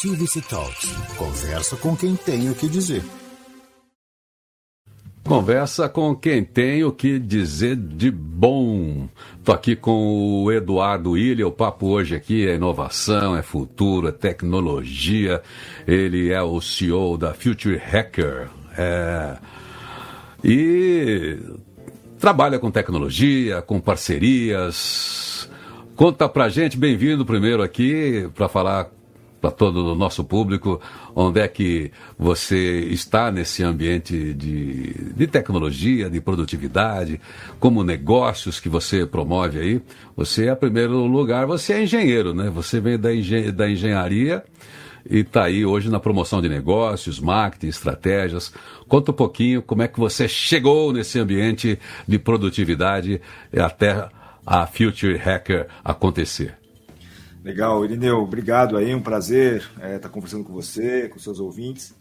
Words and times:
Creativity 0.00 0.40
Talks. 0.40 0.92
Conversa 1.18 1.76
com 1.76 1.94
quem 1.94 2.16
tem 2.16 2.48
o 2.48 2.54
que 2.54 2.68
dizer. 2.68 3.02
Conversa 5.22 5.90
com 5.90 6.14
quem 6.16 6.42
tem 6.42 6.82
o 6.84 6.90
que 6.90 7.18
dizer 7.18 7.76
de 7.76 8.10
bom. 8.10 9.08
Estou 9.38 9.54
aqui 9.54 9.76
com 9.76 10.42
o 10.44 10.50
Eduardo 10.50 11.18
Ilha. 11.18 11.46
O 11.46 11.52
papo 11.52 11.88
hoje 11.88 12.16
aqui 12.16 12.48
é 12.48 12.54
inovação, 12.54 13.36
é 13.36 13.42
futuro, 13.42 14.08
é 14.08 14.12
tecnologia. 14.12 15.42
Ele 15.86 16.30
é 16.30 16.42
o 16.42 16.62
CEO 16.62 17.18
da 17.18 17.34
Future 17.34 17.76
Hacker. 17.76 18.48
É... 18.78 19.36
E 20.42 21.38
trabalha 22.18 22.58
com 22.58 22.70
tecnologia, 22.70 23.60
com 23.60 23.78
parcerias. 23.78 25.50
Conta 25.94 26.26
pra 26.26 26.48
gente, 26.48 26.78
bem-vindo 26.78 27.26
primeiro 27.26 27.62
aqui 27.62 28.30
para 28.34 28.48
falar 28.48 28.90
para 29.40 29.50
todo 29.50 29.92
o 29.92 29.94
nosso 29.94 30.22
público, 30.22 30.80
onde 31.14 31.40
é 31.40 31.48
que 31.48 31.90
você 32.18 32.80
está 32.80 33.30
nesse 33.30 33.62
ambiente 33.62 34.34
de, 34.34 35.12
de 35.14 35.26
tecnologia, 35.26 36.10
de 36.10 36.20
produtividade, 36.20 37.20
como 37.58 37.82
negócios 37.82 38.60
que 38.60 38.68
você 38.68 39.06
promove 39.06 39.58
aí. 39.58 39.80
Você, 40.16 40.50
em 40.50 40.56
primeiro 40.56 41.06
lugar, 41.06 41.46
você 41.46 41.72
é 41.72 41.82
engenheiro, 41.82 42.34
né? 42.34 42.50
Você 42.50 42.80
vem 42.80 42.98
da, 42.98 43.14
engen 43.14 43.50
da 43.50 43.70
engenharia 43.70 44.44
e 45.08 45.20
está 45.20 45.44
aí 45.44 45.64
hoje 45.64 45.88
na 45.88 45.98
promoção 45.98 46.42
de 46.42 46.48
negócios, 46.48 47.18
marketing, 47.18 47.68
estratégias. 47.68 48.52
Conta 48.86 49.10
um 49.10 49.14
pouquinho 49.14 49.62
como 49.62 49.82
é 49.82 49.88
que 49.88 49.98
você 49.98 50.28
chegou 50.28 50.92
nesse 50.92 51.18
ambiente 51.18 51.78
de 52.06 52.18
produtividade 52.18 53.20
até 53.56 54.08
a 54.44 54.66
Future 54.66 55.16
Hacker 55.16 55.68
acontecer. 55.82 56.59
Legal, 57.42 57.82
Irineu, 57.84 58.18
obrigado 58.18 58.76
aí, 58.76 58.94
um 58.94 59.00
prazer 59.00 59.62
estar 59.62 59.88
é, 59.88 59.98
tá 59.98 60.10
conversando 60.10 60.44
com 60.44 60.52
você, 60.52 61.08
com 61.08 61.18
seus 61.18 61.40
ouvintes. 61.40 61.96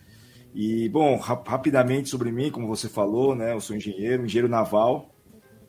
E, 0.54 0.90
bom, 0.90 1.18
rap 1.18 1.48
rapidamente 1.48 2.10
sobre 2.10 2.30
mim, 2.30 2.52
como 2.52 2.68
você 2.68 2.90
falou, 2.90 3.34
né, 3.34 3.54
eu 3.54 3.62
sou 3.62 3.74
engenheiro, 3.74 4.26
engenheiro 4.26 4.50
naval, 4.50 5.16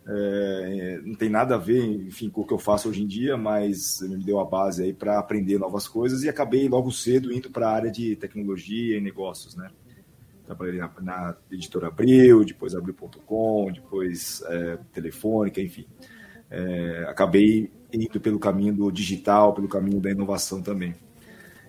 é, 0.08 1.00
não 1.04 1.14
tem 1.14 1.28
nada 1.28 1.54
a 1.54 1.58
ver, 1.58 1.84
enfim, 1.84 2.28
com 2.28 2.40
o 2.40 2.46
que 2.46 2.52
eu 2.52 2.58
faço 2.58 2.88
hoje 2.88 3.04
em 3.04 3.06
dia, 3.06 3.36
mas 3.36 4.00
me 4.02 4.24
deu 4.24 4.40
a 4.40 4.44
base 4.44 4.82
aí 4.82 4.92
para 4.92 5.20
aprender 5.20 5.56
novas 5.56 5.86
coisas 5.86 6.24
e 6.24 6.28
acabei 6.28 6.68
logo 6.68 6.90
cedo 6.90 7.32
indo 7.32 7.48
para 7.48 7.68
a 7.68 7.72
área 7.72 7.92
de 7.92 8.16
tecnologia 8.16 8.98
e 8.98 9.00
negócios, 9.00 9.54
né. 9.54 9.70
Trabalhei 10.46 10.80
na, 10.80 10.90
na 11.00 11.36
editora 11.48 11.86
Abril, 11.86 12.44
depois 12.44 12.74
Abril.com, 12.74 13.70
depois 13.72 14.42
é, 14.48 14.78
Telefônica, 14.92 15.60
enfim. 15.60 15.86
É, 16.50 17.04
acabei 17.08 17.70
indo 17.92 18.20
pelo 18.20 18.38
caminho 18.38 18.74
do 18.74 18.90
digital, 18.90 19.52
pelo 19.52 19.68
caminho 19.68 20.00
da 20.00 20.10
inovação 20.10 20.62
também. 20.62 20.94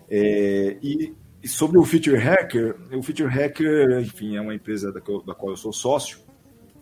É, 0.10 0.78
e, 0.82 1.14
e, 1.42 1.48
sobre 1.48 1.78
o 1.78 1.84
Future 1.84 2.18
Hacker, 2.18 2.76
o 2.92 3.02
Future 3.02 3.30
Hacker, 3.30 4.00
enfim, 4.02 4.36
é 4.36 4.42
uma 4.42 4.54
empresa 4.54 4.92
da, 4.92 5.00
da 5.00 5.36
qual 5.36 5.52
eu 5.52 5.58
sou 5.58 5.72
sócio, 5.72 6.20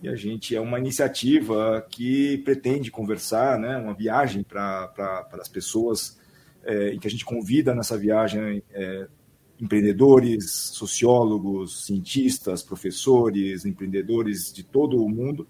e 0.01 0.07
a 0.07 0.15
gente 0.15 0.55
é 0.55 0.61
uma 0.61 0.79
iniciativa 0.79 1.85
que 1.89 2.37
pretende 2.39 2.89
conversar, 2.89 3.59
né, 3.59 3.77
uma 3.77 3.93
viagem 3.93 4.43
para 4.43 5.27
as 5.33 5.49
pessoas, 5.49 6.17
é, 6.63 6.93
em 6.93 6.99
que 6.99 7.07
a 7.07 7.11
gente 7.11 7.25
convida 7.25 7.75
nessa 7.75 7.97
viagem 7.97 8.63
é, 8.71 9.07
empreendedores, 9.59 10.51
sociólogos, 10.51 11.85
cientistas, 11.85 12.63
professores, 12.63 13.65
empreendedores 13.65 14.53
de 14.53 14.63
todo 14.63 15.03
o 15.03 15.09
mundo, 15.09 15.47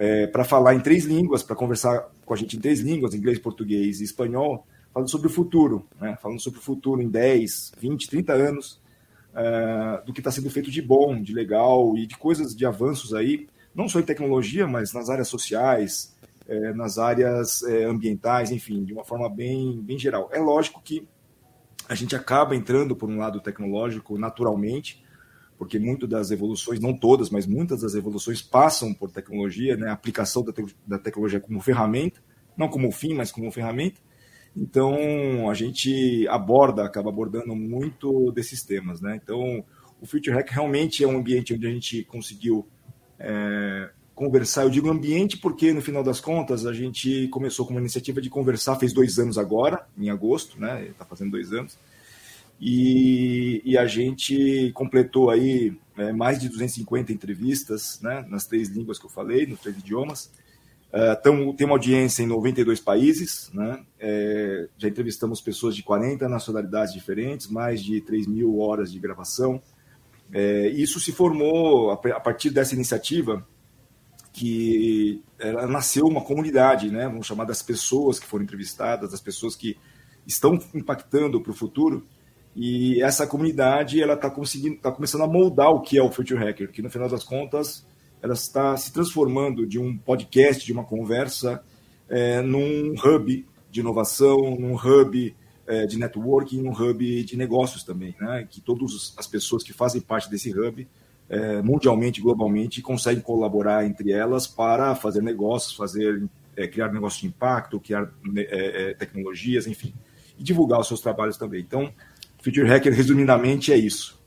é, 0.00 0.26
para 0.26 0.44
falar 0.44 0.74
em 0.74 0.80
três 0.80 1.04
línguas, 1.04 1.42
para 1.42 1.54
conversar 1.54 2.10
com 2.24 2.32
a 2.32 2.36
gente 2.36 2.56
em 2.56 2.60
três 2.60 2.80
línguas, 2.80 3.14
inglês, 3.14 3.38
português 3.38 4.00
e 4.00 4.04
espanhol, 4.04 4.66
falando 4.94 5.10
sobre 5.10 5.26
o 5.26 5.30
futuro, 5.30 5.86
né? 6.00 6.16
falando 6.22 6.40
sobre 6.40 6.58
o 6.58 6.62
futuro 6.62 7.02
em 7.02 7.08
10, 7.08 7.72
20, 7.78 8.08
30 8.08 8.32
anos, 8.32 8.80
uh, 9.34 10.02
do 10.06 10.14
que 10.14 10.20
está 10.20 10.30
sendo 10.30 10.48
feito 10.48 10.70
de 10.70 10.80
bom, 10.80 11.20
de 11.20 11.34
legal 11.34 11.98
e 11.98 12.06
de 12.06 12.16
coisas, 12.16 12.56
de 12.56 12.64
avanços 12.64 13.12
aí, 13.12 13.46
não 13.74 13.90
só 13.90 14.00
em 14.00 14.02
tecnologia, 14.02 14.66
mas 14.66 14.94
nas 14.94 15.10
áreas 15.10 15.28
sociais, 15.28 16.16
é, 16.48 16.72
nas 16.72 16.98
áreas 16.98 17.62
é, 17.62 17.84
ambientais, 17.84 18.50
enfim, 18.50 18.82
de 18.82 18.94
uma 18.94 19.04
forma 19.04 19.28
bem, 19.28 19.82
bem 19.82 19.98
geral. 19.98 20.30
É 20.32 20.40
lógico 20.40 20.80
que 20.82 21.06
a 21.86 21.94
gente 21.94 22.16
acaba 22.16 22.56
entrando 22.56 22.96
por 22.96 23.08
um 23.08 23.18
lado 23.18 23.38
tecnológico 23.38 24.16
naturalmente, 24.16 25.04
porque 25.60 25.78
muitas 25.78 26.08
das 26.08 26.30
evoluções, 26.30 26.80
não 26.80 26.94
todas, 26.94 27.28
mas 27.28 27.46
muitas 27.46 27.82
das 27.82 27.94
evoluções 27.94 28.40
passam 28.40 28.94
por 28.94 29.10
tecnologia, 29.10 29.76
né? 29.76 29.90
a 29.90 29.92
aplicação 29.92 30.42
da, 30.42 30.54
te 30.54 30.64
da 30.86 30.98
tecnologia 30.98 31.38
como 31.38 31.60
ferramenta, 31.60 32.18
não 32.56 32.66
como 32.66 32.90
fim, 32.90 33.12
mas 33.12 33.30
como 33.30 33.52
ferramenta. 33.52 34.00
Então, 34.56 35.50
a 35.50 35.52
gente 35.52 36.26
aborda, 36.28 36.82
acaba 36.82 37.10
abordando 37.10 37.54
muito 37.54 38.32
desses 38.32 38.62
temas. 38.62 39.02
Né? 39.02 39.20
Então, 39.22 39.62
o 40.00 40.06
Future 40.06 40.34
Hack 40.34 40.48
realmente 40.50 41.04
é 41.04 41.06
um 41.06 41.18
ambiente 41.18 41.52
onde 41.52 41.66
a 41.66 41.70
gente 41.70 42.04
conseguiu 42.04 42.66
é, 43.18 43.90
conversar. 44.14 44.62
Eu 44.62 44.70
digo 44.70 44.88
ambiente 44.88 45.36
porque, 45.36 45.74
no 45.74 45.82
final 45.82 46.02
das 46.02 46.20
contas, 46.20 46.64
a 46.64 46.72
gente 46.72 47.28
começou 47.28 47.66
com 47.66 47.74
uma 47.74 47.80
iniciativa 47.80 48.18
de 48.22 48.30
conversar, 48.30 48.76
fez 48.76 48.94
dois 48.94 49.18
anos 49.18 49.36
agora, 49.36 49.86
em 49.98 50.08
agosto, 50.08 50.58
né? 50.58 50.86
está 50.86 51.04
fazendo 51.04 51.32
dois 51.32 51.52
anos 51.52 51.76
e, 52.60 53.62
e 53.64 53.78
a 53.78 53.86
gente 53.86 54.70
completou 54.74 55.30
aí 55.30 55.76
é, 55.96 56.12
mais 56.12 56.38
de 56.38 56.48
250 56.48 57.12
entrevistas 57.12 57.98
né, 58.02 58.24
nas 58.28 58.46
três 58.46 58.68
línguas 58.68 58.98
que 58.98 59.06
eu 59.06 59.10
falei, 59.10 59.46
nos 59.46 59.60
três 59.60 59.78
idiomas. 59.78 60.30
Uh, 60.92 61.22
tamo, 61.22 61.54
tem 61.54 61.66
uma 61.66 61.76
audiência 61.76 62.24
em 62.24 62.26
92 62.26 62.80
países, 62.80 63.48
né? 63.54 63.80
É, 63.96 64.68
já 64.76 64.88
entrevistamos 64.88 65.40
pessoas 65.40 65.76
de 65.76 65.84
40 65.84 66.28
nacionalidades 66.28 66.92
diferentes, 66.92 67.46
mais 67.46 67.80
de 67.80 68.00
3 68.00 68.26
mil 68.26 68.58
horas 68.58 68.90
de 68.90 68.98
gravação. 68.98 69.62
É, 70.32 70.66
isso 70.68 70.98
se 70.98 71.12
formou 71.12 71.92
a, 71.92 71.94
a, 71.94 72.20
partir 72.20 72.50
dessa 72.50 72.74
iniciativa 72.74 73.46
que 74.32 75.22
ela 75.38 75.68
nasceu 75.68 76.06
uma 76.06 76.22
comunidade, 76.22 76.90
né? 76.90 77.04
Vamos 77.06 77.26
chamar 77.26 77.44
das 77.44 77.62
pessoas 77.62 78.18
que 78.18 78.26
foram 78.26 78.42
entrevistadas, 78.42 79.12
das 79.12 79.20
pessoas 79.20 79.54
que 79.54 79.76
estão 80.26 80.58
impactando 80.74 81.40
para 81.40 81.52
o 81.52 81.54
futuro. 81.54 82.04
E 82.54 83.02
essa 83.02 83.26
comunidade 83.26 84.02
ela 84.02 84.14
está 84.14 84.28
conseguindo, 84.28 84.74
está 84.74 84.90
começando 84.90 85.22
a 85.22 85.28
moldar 85.28 85.70
o 85.70 85.80
que 85.80 85.96
é 85.96 86.02
o 86.02 86.10
Future 86.10 86.38
Hacker, 86.38 86.70
que 86.70 86.82
no 86.82 86.90
final 86.90 87.08
das 87.08 87.22
contas 87.22 87.86
ela 88.22 88.34
está 88.34 88.76
se 88.76 88.92
transformando 88.92 89.66
de 89.66 89.78
um 89.78 89.96
podcast, 89.96 90.64
de 90.64 90.72
uma 90.72 90.84
conversa, 90.84 91.62
é, 92.08 92.42
num 92.42 92.94
hub 92.94 93.46
de 93.70 93.80
inovação, 93.80 94.36
num 94.58 94.74
hub 94.74 95.34
é, 95.66 95.86
de 95.86 95.98
networking, 95.98 96.60
num 96.60 96.72
hub 96.72 97.24
de 97.24 97.36
negócios 97.36 97.84
também, 97.84 98.14
né? 98.20 98.46
Que 98.50 98.60
todas 98.60 99.14
as 99.16 99.26
pessoas 99.26 99.62
que 99.62 99.72
fazem 99.72 100.00
parte 100.00 100.28
desse 100.28 100.52
hub, 100.52 100.86
é, 101.28 101.62
mundialmente, 101.62 102.20
globalmente, 102.20 102.82
conseguem 102.82 103.22
colaborar 103.22 103.86
entre 103.86 104.10
elas 104.10 104.48
para 104.48 104.94
fazer 104.96 105.22
negócios, 105.22 105.76
fazer 105.76 106.28
é, 106.56 106.66
criar 106.66 106.92
negócios 106.92 107.22
de 107.22 107.28
impacto, 107.28 107.80
criar 107.80 108.12
é, 108.36 108.90
é, 108.90 108.94
tecnologias, 108.94 109.66
enfim, 109.66 109.94
e 110.36 110.42
divulgar 110.42 110.80
os 110.80 110.88
seus 110.88 111.00
trabalhos 111.00 111.36
também. 111.36 111.60
Então 111.60 111.92
Future 112.42 112.68
Hacker, 112.68 112.92
resumidamente, 112.92 113.72
é 113.72 113.76
isso. 113.76 114.18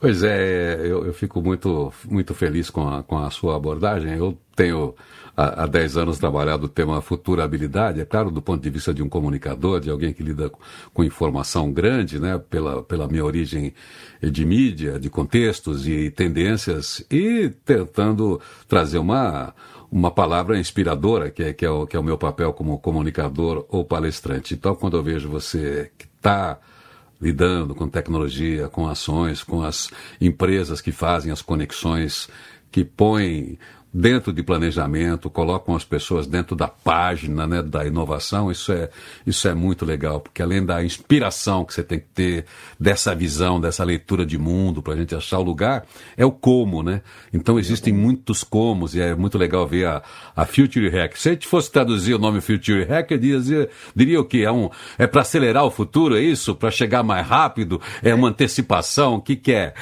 Pois 0.00 0.22
é, 0.22 0.80
eu, 0.80 1.06
eu, 1.06 1.14
fico 1.14 1.40
muito, 1.40 1.92
muito 2.04 2.34
feliz 2.34 2.68
com 2.68 2.86
a, 2.86 3.02
com 3.02 3.16
a 3.16 3.30
sua 3.30 3.56
abordagem. 3.56 4.12
Eu 4.14 4.36
tenho 4.54 4.94
há, 5.36 5.64
há 5.64 5.66
10 5.66 5.96
anos 5.96 6.18
trabalhado 6.18 6.66
o 6.66 6.68
tema 6.68 7.00
futurabilidade, 7.00 8.00
é 8.00 8.04
claro, 8.04 8.30
do 8.30 8.42
ponto 8.42 8.62
de 8.62 8.70
vista 8.70 8.92
de 8.92 9.02
um 9.02 9.08
comunicador, 9.08 9.80
de 9.80 9.90
alguém 9.90 10.12
que 10.12 10.22
lida 10.22 10.50
com, 10.92 11.04
informação 11.04 11.72
grande, 11.72 12.20
né, 12.20 12.38
pela, 12.38 12.82
pela 12.82 13.08
minha 13.08 13.24
origem 13.24 13.72
de 14.22 14.44
mídia, 14.44 14.98
de 14.98 15.08
contextos 15.08 15.86
e 15.86 16.10
tendências, 16.10 17.04
e 17.10 17.50
tentando 17.64 18.40
trazer 18.68 18.98
uma, 18.98 19.54
uma 19.90 20.10
palavra 20.10 20.58
inspiradora, 20.58 21.30
que 21.30 21.42
é, 21.42 21.52
que, 21.52 21.64
é 21.64 21.70
o, 21.70 21.86
que 21.86 21.96
é 21.96 22.00
o 22.00 22.04
meu 22.04 22.18
papel 22.18 22.52
como 22.52 22.78
comunicador 22.78 23.64
ou 23.68 23.84
palestrante. 23.84 24.54
Então, 24.54 24.74
quando 24.74 24.96
eu 24.96 25.02
vejo 25.02 25.28
você 25.28 25.90
que 25.96 26.06
está 26.06 26.58
lidando 27.24 27.74
com 27.74 27.88
tecnologia, 27.88 28.68
com 28.68 28.86
ações, 28.86 29.42
com 29.42 29.62
as 29.62 29.88
empresas 30.20 30.82
que 30.82 30.92
fazem 30.92 31.32
as 31.32 31.40
conexões, 31.40 32.28
que 32.70 32.84
põem 32.84 33.58
dentro 33.94 34.32
de 34.32 34.42
planejamento, 34.42 35.30
colocam 35.30 35.76
as 35.76 35.84
pessoas 35.84 36.26
dentro 36.26 36.56
da 36.56 36.66
página 36.66 37.46
né, 37.46 37.62
da 37.62 37.86
inovação, 37.86 38.50
isso 38.50 38.72
é, 38.72 38.90
isso 39.24 39.46
é 39.46 39.54
muito 39.54 39.86
legal, 39.86 40.20
porque 40.20 40.42
além 40.42 40.66
da 40.66 40.82
inspiração 40.82 41.64
que 41.64 41.72
você 41.72 41.84
tem 41.84 42.00
que 42.00 42.06
ter, 42.12 42.44
dessa 42.78 43.14
visão, 43.14 43.60
dessa 43.60 43.84
leitura 43.84 44.26
de 44.26 44.36
mundo 44.36 44.82
para 44.82 44.94
a 44.94 44.96
gente 44.96 45.14
achar 45.14 45.38
o 45.38 45.44
lugar, 45.44 45.86
é 46.16 46.26
o 46.26 46.32
como, 46.32 46.82
né? 46.82 47.02
Então 47.32 47.56
existem 47.56 47.92
muitos 47.92 48.42
comos 48.42 48.96
e 48.96 49.00
é 49.00 49.14
muito 49.14 49.38
legal 49.38 49.64
ver 49.64 49.86
a, 49.86 50.02
a 50.34 50.44
Future 50.44 50.88
Hack. 50.88 51.16
Se 51.16 51.28
a 51.28 51.32
gente 51.32 51.46
fosse 51.46 51.70
traduzir 51.70 52.14
o 52.14 52.18
nome 52.18 52.40
Future 52.40 52.82
Hack, 52.84 53.12
eu 53.12 53.18
diria, 53.18 53.68
diria 53.94 54.20
o 54.20 54.24
quê? 54.24 54.38
É, 54.38 54.50
um, 54.50 54.70
é 54.98 55.06
para 55.06 55.20
acelerar 55.20 55.64
o 55.64 55.70
futuro, 55.70 56.16
é 56.16 56.20
isso? 56.20 56.56
Para 56.56 56.72
chegar 56.72 57.04
mais 57.04 57.24
rápido? 57.24 57.80
É 58.02 58.12
uma 58.12 58.28
antecipação? 58.28 59.14
O 59.14 59.20
que, 59.20 59.36
que 59.36 59.52
é? 59.52 59.72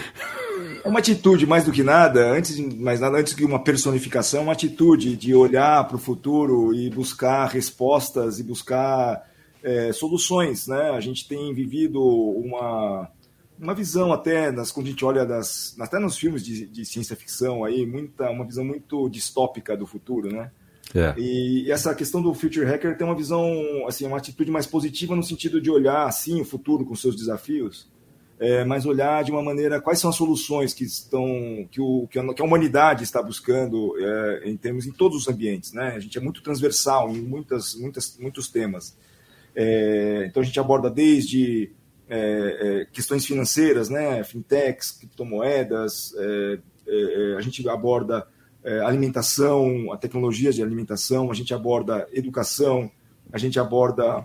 É 0.84 0.88
uma 0.88 0.98
atitude, 0.98 1.46
mais 1.46 1.64
do 1.64 1.72
que 1.72 1.82
nada, 1.82 2.32
antes 2.32 2.56
de 2.56 2.76
mais 2.76 3.00
nada, 3.00 3.18
antes 3.18 3.34
que 3.34 3.44
uma 3.44 3.62
personificação, 3.62 4.42
uma 4.42 4.52
atitude 4.52 5.16
de 5.16 5.34
olhar 5.34 5.86
para 5.86 5.96
o 5.96 6.00
futuro 6.00 6.74
e 6.74 6.90
buscar 6.90 7.46
respostas 7.46 8.40
e 8.40 8.42
buscar 8.42 9.30
é, 9.62 9.92
soluções. 9.92 10.66
Né? 10.66 10.90
A 10.90 11.00
gente 11.00 11.28
tem 11.28 11.54
vivido 11.54 12.02
uma, 12.02 13.08
uma 13.58 13.74
visão 13.74 14.12
até, 14.12 14.50
nas, 14.50 14.72
quando 14.72 14.86
a 14.86 14.90
gente 14.90 15.04
olha 15.04 15.24
das, 15.24 15.76
até 15.78 15.98
nos 15.98 16.18
filmes 16.18 16.44
de, 16.44 16.66
de 16.66 16.84
ciência 16.84 17.14
ficção, 17.14 17.64
aí, 17.64 17.86
muita, 17.86 18.28
uma 18.30 18.44
visão 18.44 18.64
muito 18.64 19.08
distópica 19.08 19.76
do 19.76 19.86
futuro, 19.86 20.32
né? 20.32 20.50
É. 20.94 21.14
E 21.16 21.70
essa 21.70 21.94
questão 21.94 22.20
do 22.20 22.34
future 22.34 22.66
hacker 22.66 22.98
tem 22.98 23.06
uma 23.06 23.16
visão, 23.16 23.46
assim, 23.86 24.04
uma 24.04 24.18
atitude 24.18 24.50
mais 24.50 24.66
positiva 24.66 25.16
no 25.16 25.22
sentido 25.22 25.60
de 25.60 25.70
olhar 25.70 26.06
assim 26.06 26.40
o 26.40 26.44
futuro 26.44 26.84
com 26.84 26.94
seus 26.94 27.16
desafios, 27.16 27.88
é, 28.42 28.64
mas 28.64 28.84
olhar 28.84 29.22
de 29.22 29.30
uma 29.30 29.40
maneira 29.40 29.80
quais 29.80 30.00
são 30.00 30.10
as 30.10 30.16
soluções 30.16 30.74
que 30.74 30.82
estão 30.82 31.24
que, 31.70 31.80
o, 31.80 32.08
que, 32.08 32.18
a, 32.18 32.34
que 32.34 32.42
a 32.42 32.44
humanidade 32.44 33.04
está 33.04 33.22
buscando 33.22 33.94
é, 33.96 34.50
em 34.50 34.56
termos 34.56 34.84
em 34.84 34.90
todos 34.90 35.16
os 35.16 35.28
ambientes, 35.28 35.72
né? 35.72 35.94
A 35.94 36.00
gente 36.00 36.18
é 36.18 36.20
muito 36.20 36.42
transversal 36.42 37.10
em 37.10 37.22
muitas, 37.22 37.76
muitas, 37.76 38.18
muitos 38.18 38.48
temas. 38.48 38.96
É, 39.54 40.24
então 40.26 40.42
a 40.42 40.44
gente 40.44 40.58
aborda 40.58 40.90
desde 40.90 41.70
é, 42.08 42.80
é, 42.80 42.86
questões 42.86 43.24
financeiras, 43.24 43.88
né? 43.88 44.24
Fintechs, 44.24 44.90
criptomoedas, 44.90 46.12
é, 46.18 46.58
a 47.38 47.40
gente 47.40 47.66
aborda 47.68 48.26
alimentação, 48.84 49.92
a 49.92 49.96
tecnologias 49.96 50.56
de 50.56 50.62
alimentação, 50.62 51.30
a 51.30 51.34
gente 51.34 51.54
aborda 51.54 52.08
educação, 52.12 52.90
a 53.32 53.38
gente 53.38 53.58
aborda 53.58 54.24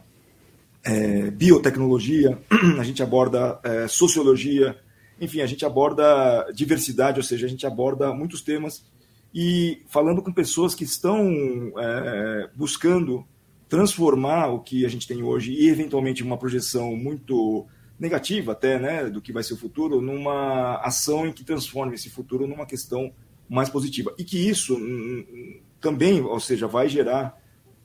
é, 0.88 1.30
biotecnologia, 1.30 2.38
a 2.80 2.84
gente 2.84 3.04
aborda 3.04 3.60
é, 3.62 3.88
sociologia, 3.88 4.78
enfim, 5.20 5.42
a 5.42 5.46
gente 5.46 5.66
aborda 5.66 6.50
diversidade, 6.54 7.20
ou 7.20 7.24
seja, 7.24 7.46
a 7.46 7.50
gente 7.50 7.68
aborda 7.68 8.14
muitos 8.14 8.42
temas 8.42 8.86
e 9.34 9.82
falando 9.88 10.22
com 10.22 10.32
pessoas 10.32 10.74
que 10.74 10.86
estão 10.86 11.74
é, 11.78 12.50
buscando 12.56 13.26
transformar 13.68 14.48
o 14.48 14.60
que 14.60 14.86
a 14.86 14.90
gente 14.90 15.08
tem 15.08 15.22
hoje 15.22 15.52
e 15.52 15.68
eventualmente 15.68 16.24
uma 16.24 16.38
projeção 16.38 16.96
muito 16.96 17.68
negativa 18.00 18.54
até, 18.54 18.80
né, 18.80 19.10
do 19.10 19.22
que 19.22 19.34
vai 19.34 19.44
ser 19.44 19.56
o 19.56 19.58
futuro, 19.58 20.00
numa 20.00 20.78
ação 20.78 21.28
em 21.28 21.34
que 21.34 21.44
transforme 21.44 21.96
esse 21.96 22.10
futuro 22.10 22.48
numa 22.48 22.66
questão 22.66 23.12
mais 23.50 23.70
positiva. 23.70 24.14
E 24.18 24.24
que 24.24 24.38
isso 24.38 24.76
hum, 24.76 25.26
hum, 25.30 25.60
também, 25.82 26.22
ou 26.22 26.40
seja, 26.40 26.68
vai 26.68 26.88
gerar 26.88 27.38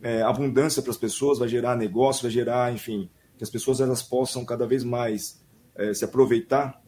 é, 0.03 0.23
abundância 0.23 0.83
para 0.83 0.91
as 0.91 0.97
pessoas, 0.97 1.39
vai 1.39 1.49
gerar 1.49 1.77
negócio, 1.77 2.23
vai 2.23 2.31
gerar, 2.31 2.73
enfim, 2.73 3.09
que 3.37 3.45
as 3.45 3.51
pessoas 3.51 3.81
elas 3.81 4.03
possam 4.03 4.45
cada 4.45 4.67
vez 4.67 4.85
mais 4.85 5.43
é, 5.75 5.95
se 5.95 6.05
aproveitar, 6.05 6.83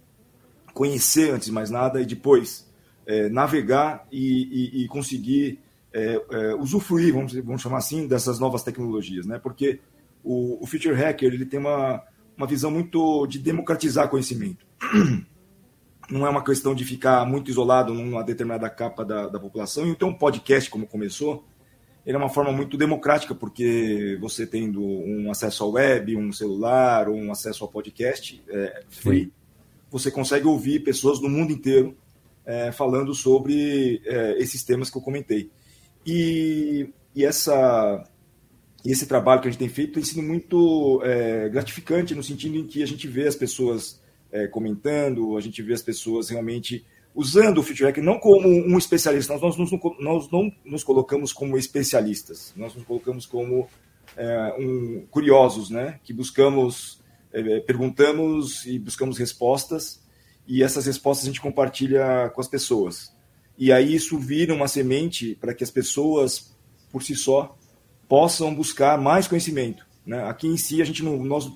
conhecer 0.72 1.30
antes 1.30 1.46
de 1.46 1.52
mais 1.52 1.70
nada 1.70 2.00
e 2.00 2.06
depois 2.06 2.68
é, 3.06 3.28
navegar 3.28 4.06
e, 4.10 4.80
e, 4.80 4.84
e 4.84 4.88
conseguir 4.88 5.60
é, 5.92 6.20
é, 6.30 6.54
usufruir, 6.56 7.14
vamos, 7.14 7.32
vamos 7.32 7.62
chamar 7.62 7.78
assim, 7.78 8.08
dessas 8.08 8.40
novas 8.40 8.62
tecnologias, 8.62 9.26
né? 9.26 9.38
Porque 9.38 9.80
o, 10.22 10.62
o 10.62 10.66
Future 10.66 10.94
Hacker 10.94 11.32
ele 11.32 11.46
tem 11.46 11.60
uma, 11.60 12.02
uma 12.36 12.46
visão 12.46 12.70
muito 12.70 13.26
de 13.28 13.38
democratizar 13.38 14.08
conhecimento. 14.08 14.66
não 16.10 16.26
é 16.26 16.30
uma 16.30 16.42
questão 16.44 16.74
de 16.74 16.84
ficar 16.84 17.24
muito 17.26 17.50
isolado 17.50 17.94
numa 17.94 18.22
determinada 18.22 18.68
capa 18.68 19.04
da, 19.04 19.28
da 19.28 19.38
população. 19.38 19.86
Então, 19.86 20.10
um 20.10 20.14
podcast, 20.14 20.68
como 20.68 20.86
começou, 20.86 21.44
ele 22.06 22.16
é 22.16 22.18
uma 22.18 22.28
forma 22.28 22.52
muito 22.52 22.76
democrática, 22.76 23.34
porque 23.34 24.18
você 24.20 24.46
tendo 24.46 24.82
um 24.82 25.30
acesso 25.30 25.64
ao 25.64 25.72
web, 25.72 26.16
um 26.16 26.32
celular, 26.32 27.08
um 27.08 27.32
acesso 27.32 27.64
ao 27.64 27.70
podcast 27.70 28.42
é, 28.48 28.82
free, 28.90 29.24
Sim. 29.24 29.32
você 29.90 30.10
consegue 30.10 30.46
ouvir 30.46 30.80
pessoas 30.80 31.18
do 31.18 31.28
mundo 31.28 31.52
inteiro 31.52 31.96
é, 32.44 32.70
falando 32.70 33.14
sobre 33.14 34.02
é, 34.04 34.38
esses 34.38 34.62
temas 34.62 34.90
que 34.90 34.98
eu 34.98 35.02
comentei. 35.02 35.50
E, 36.06 36.90
e 37.14 37.24
essa, 37.24 38.06
esse 38.84 39.06
trabalho 39.06 39.40
que 39.40 39.48
a 39.48 39.50
gente 39.50 39.60
tem 39.60 39.68
feito 39.68 39.94
tem 39.94 40.02
sido 40.02 40.22
muito 40.22 41.00
é, 41.02 41.48
gratificante, 41.48 42.14
no 42.14 42.22
sentido 42.22 42.56
em 42.56 42.66
que 42.66 42.82
a 42.82 42.86
gente 42.86 43.08
vê 43.08 43.26
as 43.26 43.34
pessoas 43.34 43.98
é, 44.30 44.46
comentando, 44.46 45.38
a 45.38 45.40
gente 45.40 45.62
vê 45.62 45.72
as 45.72 45.82
pessoas 45.82 46.28
realmente 46.28 46.84
usando 47.14 47.58
o 47.58 47.62
feedback 47.62 48.00
não 48.00 48.18
como 48.18 48.48
um 48.48 48.76
especialista, 48.76 49.36
nós, 49.38 49.56
nós, 49.56 49.70
nós 50.00 50.30
não 50.30 50.52
nos 50.64 50.82
colocamos 50.82 51.32
como 51.32 51.56
especialistas, 51.56 52.52
nós 52.56 52.74
nos 52.74 52.84
colocamos 52.84 53.24
como 53.24 53.68
é, 54.16 54.54
um, 54.58 55.06
curiosos, 55.10 55.70
né? 55.70 56.00
que 56.02 56.12
buscamos, 56.12 57.00
é, 57.32 57.60
perguntamos 57.60 58.66
e 58.66 58.78
buscamos 58.78 59.18
respostas, 59.18 60.02
e 60.46 60.62
essas 60.62 60.86
respostas 60.86 61.24
a 61.24 61.28
gente 61.28 61.40
compartilha 61.40 62.30
com 62.34 62.40
as 62.40 62.48
pessoas. 62.48 63.12
E 63.56 63.72
aí 63.72 63.94
isso 63.94 64.18
vira 64.18 64.52
uma 64.52 64.66
semente 64.66 65.36
para 65.40 65.54
que 65.54 65.62
as 65.62 65.70
pessoas, 65.70 66.54
por 66.90 67.02
si 67.02 67.14
só, 67.14 67.56
possam 68.08 68.54
buscar 68.54 68.98
mais 68.98 69.28
conhecimento. 69.28 69.86
Né? 70.04 70.22
Aqui 70.24 70.48
em 70.48 70.56
si, 70.56 70.82
a 70.82 70.84
gente 70.84 71.02
não, 71.02 71.24
nós 71.24 71.50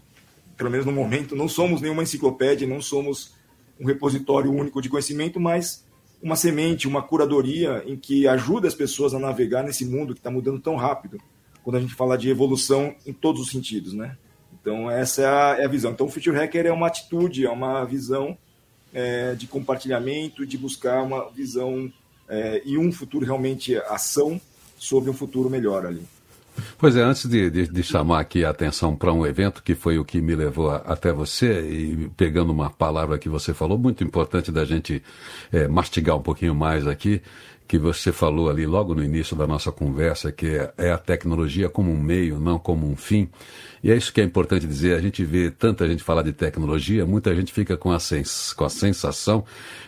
pelo 0.59 0.71
menos 0.71 0.85
no 0.85 0.93
momento, 0.93 1.37
não 1.37 1.49
somos 1.49 1.81
nenhuma 1.81 2.03
enciclopédia, 2.03 2.67
não 2.67 2.83
somos 2.83 3.33
um 3.81 3.87
repositório 3.87 4.53
único 4.53 4.83
de 4.83 4.89
conhecimento, 4.89 5.39
mas 5.39 5.85
uma 6.23 6.37
semente, 6.37 6.89
uma 6.89 7.03
curadoria 7.03 7.83
em 7.87 7.97
que 7.97 8.27
ajuda 8.27 8.67
as 8.67 8.75
pessoas 8.75 9.15
a 9.15 9.19
navegar 9.19 9.63
nesse 9.63 9.85
mundo 9.85 10.15
que 10.15 10.21
está 10.21 10.31
mudando 10.31 10.61
tão 10.61 10.77
rápido, 10.77 11.19
quando 11.63 11.77
a 11.77 11.81
gente 11.81 11.95
fala 11.95 12.19
de 12.19 12.29
evolução 12.29 12.95
em 13.07 13.13
todos 13.13 13.41
os 13.41 13.51
sentidos, 13.51 13.93
né? 13.93 14.17
Então, 14.61 14.91
essa 14.91 15.23
é 15.23 15.27
a, 15.27 15.57
é 15.61 15.65
a 15.65 15.69
visão. 15.69 15.93
Então, 15.93 16.07
o 16.07 16.11
Future 16.11 16.37
Hacker 16.37 16.67
é 16.67 16.73
uma 16.73 16.87
atitude, 16.87 17.47
é 17.47 17.51
uma 17.51 17.85
visão 17.85 18.37
é, 18.93 19.35
de 19.35 19.47
compartilhamento, 19.47 20.47
de 20.47 20.59
buscar 20.59 21.03
uma 21.03 21.31
visão 21.31 21.93
é, 22.29 22.63
e 22.65 22.77
um 22.77 22.91
futuro 22.91 23.25
realmente 23.25 23.77
ação 23.77 24.41
sobre 24.77 25.11
um 25.11 25.15
futuro 25.15 25.49
melhor 25.49 25.87
ali. 25.87 26.03
Pois 26.77 26.97
é, 26.97 27.03
antes 27.03 27.27
de, 27.27 27.51
de, 27.51 27.69
de 27.69 27.83
chamar 27.83 28.21
aqui 28.21 28.45
a 28.45 28.51
atenção 28.51 28.95
para 28.95 29.13
um 29.13 29.27
evento 29.27 29.63
que 29.63 29.75
foi 29.75 29.99
o 29.99 30.05
que 30.05 30.21
me 30.21 30.35
levou 30.35 30.71
a, 30.71 30.77
até 30.77 31.13
você, 31.13 31.61
e 31.61 32.11
pegando 32.17 32.53
uma 32.53 32.71
palavra 32.71 33.19
que 33.19 33.29
você 33.29 33.55
falou, 33.55 33.79
muito 33.79 34.03
importante 34.05 34.53
da 34.53 34.65
gente 34.65 35.03
é, 35.53 35.69
mastigar 35.69 36.17
um 36.17 36.23
pouquinho 36.23 36.55
mais 36.55 36.87
aqui, 36.87 37.23
que 37.69 37.79
você 37.79 38.11
falou 38.11 38.49
ali 38.49 38.67
logo 38.67 38.95
no 38.95 39.05
início 39.05 39.37
da 39.37 39.47
nossa 39.47 39.71
conversa, 39.71 40.33
que 40.33 40.59
é, 40.79 40.91
a 40.91 40.97
tecnologia 40.97 41.69
como 41.69 41.93
um 41.93 42.01
meio, 42.01 42.41
não 42.41 42.59
como 42.59 42.91
um 42.91 42.97
fim. 42.97 43.29
E 43.85 43.93
é 43.93 43.97
isso 43.97 44.11
que 44.11 44.23
é 44.23 44.25
importante 44.25 44.67
dizer. 44.67 44.97
A 44.97 45.01
gente 45.03 45.23
vê 45.23 45.51
tanta 45.51 45.87
gente 45.87 46.03
falar 46.03 46.23
de 46.23 46.33
tecnologia, 46.33 47.05
muita 47.05 47.35
gente 47.37 47.53
fica 47.53 47.77
com 47.77 47.93
a, 47.93 48.01
sens 48.01 48.55
com 48.55 48.65
a 48.65 48.71
sensação 48.71 49.45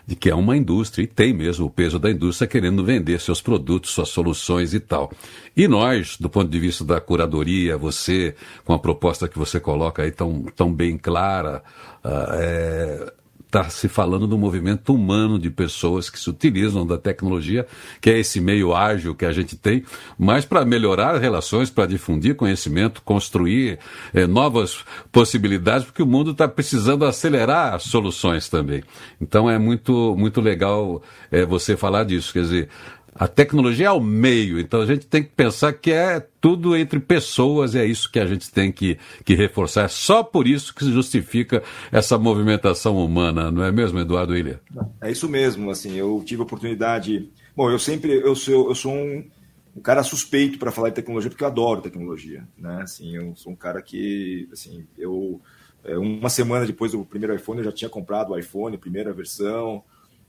de 0.06 0.14
que 0.14 0.28
é 0.28 0.34
uma 0.34 0.54
indústria, 0.56 1.04
e 1.04 1.06
tem 1.06 1.32
mesmo 1.32 1.66
o 1.66 1.70
peso 1.70 1.98
da 1.98 2.10
indústria 2.10 2.46
querendo 2.46 2.84
vender 2.84 3.18
seus 3.18 3.40
produtos, 3.40 3.92
suas 3.92 4.10
soluções 4.10 4.74
e 4.74 4.80
tal. 4.80 5.10
E 5.56 5.66
nós, 5.66 6.18
do 6.18 6.28
ponto 6.28 6.50
de 6.50 6.58
vista 6.58 6.84
da 6.84 7.00
curadoria, 7.00 7.78
você, 7.78 8.34
com 8.62 8.74
a 8.74 8.78
proposta 8.78 9.26
que 9.26 9.38
você 9.38 9.58
coloca 9.58 10.02
aí 10.02 10.10
tão, 10.10 10.42
tão 10.54 10.70
bem 10.70 10.98
clara, 10.98 11.62
uh, 12.04 12.08
é, 12.34 13.12
está 13.50 13.68
se 13.68 13.88
falando 13.88 14.28
do 14.28 14.38
movimento 14.38 14.94
humano 14.94 15.36
de 15.36 15.50
pessoas 15.50 16.08
que 16.08 16.18
se 16.18 16.30
utilizam 16.30 16.86
da 16.86 16.96
tecnologia, 16.96 17.66
que 18.00 18.08
é 18.08 18.18
esse 18.18 18.40
meio 18.40 18.74
ágil 18.74 19.12
que 19.12 19.26
a 19.26 19.32
gente 19.32 19.56
tem, 19.56 19.84
mas 20.16 20.44
para 20.44 20.64
melhorar 20.64 21.16
as 21.16 21.20
relações, 21.20 21.68
para 21.68 21.86
difundir 21.86 22.36
conhecimento, 22.36 23.02
construir 23.02 23.80
é, 24.14 24.24
novas 24.26 24.84
possibilidades, 25.10 25.84
porque 25.84 26.02
o 26.02 26.06
mundo 26.06 26.30
está 26.30 26.46
precisando 26.46 27.04
acelerar 27.04 27.80
soluções 27.80 28.48
também. 28.48 28.84
Então 29.20 29.50
é 29.50 29.58
muito, 29.58 30.14
muito 30.16 30.40
legal 30.40 31.02
é, 31.30 31.44
você 31.44 31.76
falar 31.76 32.04
disso. 32.04 32.32
Quer 32.32 32.42
dizer, 32.42 32.68
a 33.20 33.28
tecnologia 33.28 33.88
é 33.88 33.92
o 33.92 34.00
meio, 34.00 34.58
então 34.58 34.80
a 34.80 34.86
gente 34.86 35.06
tem 35.06 35.22
que 35.22 35.28
pensar 35.28 35.74
que 35.74 35.92
é 35.92 36.26
tudo 36.40 36.74
entre 36.74 36.98
pessoas, 36.98 37.74
e 37.74 37.78
é 37.78 37.84
isso 37.84 38.10
que 38.10 38.18
a 38.18 38.24
gente 38.24 38.50
tem 38.50 38.72
que, 38.72 38.98
que 39.22 39.34
reforçar. 39.34 39.84
É 39.84 39.88
só 39.88 40.22
por 40.22 40.48
isso 40.48 40.74
que 40.74 40.82
se 40.82 40.90
justifica 40.90 41.62
essa 41.92 42.16
movimentação 42.16 42.96
humana, 42.96 43.50
não 43.50 43.62
é 43.62 43.70
mesmo, 43.70 43.98
Eduardo 43.98 44.32
William? 44.32 44.58
É 45.02 45.10
isso 45.10 45.28
mesmo, 45.28 45.70
assim, 45.70 45.96
eu 45.96 46.22
tive 46.24 46.40
a 46.40 46.44
oportunidade. 46.44 47.30
Bom, 47.54 47.70
eu 47.70 47.78
sempre 47.78 48.10
eu 48.10 48.34
sou, 48.34 48.70
eu 48.70 48.74
sou 48.74 48.94
um, 48.94 49.22
um 49.76 49.82
cara 49.82 50.02
suspeito 50.02 50.58
para 50.58 50.72
falar 50.72 50.88
de 50.88 50.94
tecnologia, 50.94 51.28
porque 51.28 51.44
eu 51.44 51.48
adoro 51.48 51.82
tecnologia, 51.82 52.48
né? 52.56 52.80
Assim, 52.84 53.14
eu 53.14 53.36
sou 53.36 53.52
um 53.52 53.56
cara 53.56 53.82
que, 53.82 54.48
assim, 54.50 54.86
eu 54.96 55.42
é, 55.84 55.98
uma 55.98 56.30
semana 56.30 56.64
depois 56.64 56.92
do 56.92 57.04
primeiro 57.04 57.34
iPhone 57.34 57.58
eu 57.58 57.64
já 57.66 57.72
tinha 57.72 57.90
comprado 57.90 58.30
o 58.30 58.38
iPhone, 58.38 58.78
primeira 58.78 59.12
versão 59.12 59.84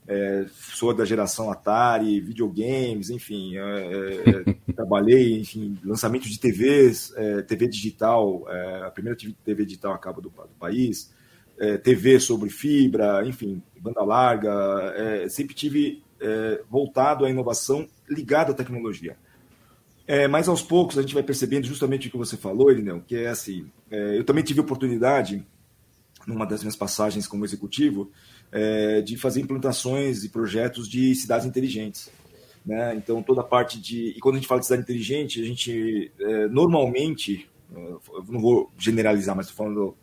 é, 0.06 0.46
sou 0.50 0.92
da 0.92 1.04
geração 1.04 1.50
Atari, 1.50 2.20
videogames, 2.20 3.08
enfim, 3.08 3.56
é, 3.56 3.60
é, 3.60 4.50
é 4.50 4.72
trabalhei 4.74 5.42
em 5.54 5.78
lançamento 5.84 6.28
de 6.28 6.38
TVs, 6.38 7.12
é, 7.16 7.42
TV 7.42 7.68
digital, 7.68 8.44
é, 8.48 8.82
a 8.86 8.90
primeira 8.90 9.16
TV 9.44 9.64
digital 9.64 9.92
acaba 9.92 10.20
do, 10.20 10.28
do 10.28 10.54
país, 10.58 11.10
TV 11.84 12.18
sobre 12.18 12.50
fibra, 12.50 13.24
enfim, 13.24 13.62
banda 13.78 14.02
larga, 14.02 14.50
sempre 15.28 15.54
tive 15.54 16.02
voltado 16.68 17.24
à 17.24 17.30
inovação 17.30 17.86
ligada 18.08 18.50
à 18.50 18.54
tecnologia. 18.54 19.16
mas 20.28 20.48
aos 20.48 20.60
poucos 20.60 20.98
a 20.98 21.02
gente 21.02 21.14
vai 21.14 21.22
percebendo 21.22 21.66
justamente 21.66 22.08
o 22.08 22.10
que 22.10 22.16
você 22.16 22.36
falou, 22.36 22.68
Elinel, 22.68 23.02
que 23.06 23.14
é 23.14 23.28
assim, 23.28 23.70
eu 23.90 24.24
também 24.24 24.42
tive 24.42 24.58
oportunidade, 24.58 25.46
numa 26.26 26.46
das 26.46 26.62
minhas 26.62 26.74
passagens 26.74 27.28
como 27.28 27.44
executivo, 27.44 28.10
é, 28.52 29.00
de 29.00 29.16
fazer 29.16 29.40
implantações 29.40 30.22
e 30.22 30.28
projetos 30.28 30.88
de 30.88 31.14
cidades 31.14 31.46
inteligentes. 31.46 32.10
Né? 32.64 32.94
Então, 32.94 33.22
toda 33.22 33.40
a 33.40 33.44
parte 33.44 33.80
de. 33.80 34.10
E 34.10 34.20
quando 34.20 34.36
a 34.36 34.38
gente 34.38 34.46
fala 34.46 34.60
de 34.60 34.66
cidade 34.66 34.82
inteligente, 34.82 35.40
a 35.40 35.44
gente 35.44 36.12
é, 36.20 36.46
normalmente, 36.48 37.48
eu 37.74 38.00
não 38.28 38.40
vou 38.40 38.70
generalizar, 38.78 39.34
mas 39.34 39.48
estou 39.48 39.64
falando, 39.64 39.96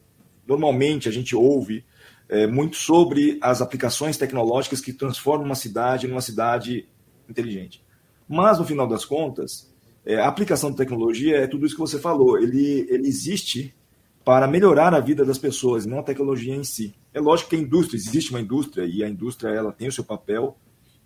normalmente 0.46 1.08
a 1.08 1.12
gente 1.12 1.36
ouve 1.36 1.86
é, 2.28 2.48
muito 2.48 2.76
sobre 2.76 3.38
as 3.42 3.62
aplicações 3.62 4.18
tecnológicas 4.18 4.82
que 4.82 4.92
transformam 4.92 5.46
uma 5.46 5.56
cidade 5.56 6.08
numa 6.08 6.22
cidade 6.22 6.86
inteligente. 7.30 7.84
Mas, 8.28 8.60
no 8.60 8.66
final 8.66 8.88
das 8.88 9.06
contas, 9.06 9.72
é, 10.06 10.18
a 10.18 10.28
aplicação 10.28 10.70
de 10.70 10.78
tecnologia 10.78 11.38
é 11.38 11.48
tudo 11.48 11.66
isso 11.66 11.76
que 11.76 11.82
você 11.82 11.98
falou. 11.98 12.38
Ele, 12.38 12.86
ele 12.90 13.08
existe 13.08 13.74
para 14.24 14.48
melhorar 14.48 14.94
a 14.94 15.00
vida 15.00 15.24
das 15.24 15.38
pessoas, 15.38 15.86
não 15.86 16.00
a 16.00 16.04
tecnologia 16.04 16.56
em 16.56 16.64
si. 16.64 16.94
É 17.14 17.20
lógico 17.20 17.50
que 17.50 17.56
a 17.56 17.60
indústria, 17.60 17.98
existe 17.98 18.32
uma 18.32 18.42
indústria 18.42 18.86
e 18.86 19.04
a 19.04 19.10
indústria 19.10 19.50
ela 19.50 19.72
tem 19.72 19.88
o 19.88 19.92
seu 19.92 20.04
papel 20.04 20.58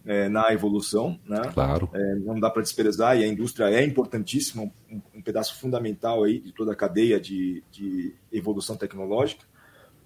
é, 0.06 0.28
na 0.28 0.52
evolução, 0.52 1.20
né? 1.26 1.42
Claro. 1.54 1.90
É, 1.94 2.16
não 2.16 2.40
dá 2.40 2.50
para 2.50 2.62
desprezar 2.62 3.18
e 3.18 3.24
a 3.24 3.28
indústria 3.28 3.70
é 3.70 3.84
importantíssima, 3.84 4.64
um, 4.64 5.02
um, 5.16 5.22
pedaço 5.22 5.60
fundamental 5.60 6.24
aí 6.24 6.40
de 6.40 6.52
toda 6.52 6.74
a 6.74 6.76
cadeia 6.76 7.20
de, 7.20 7.64
de 7.72 8.14
evolução 8.32 8.76
tecnológica. 8.76 9.46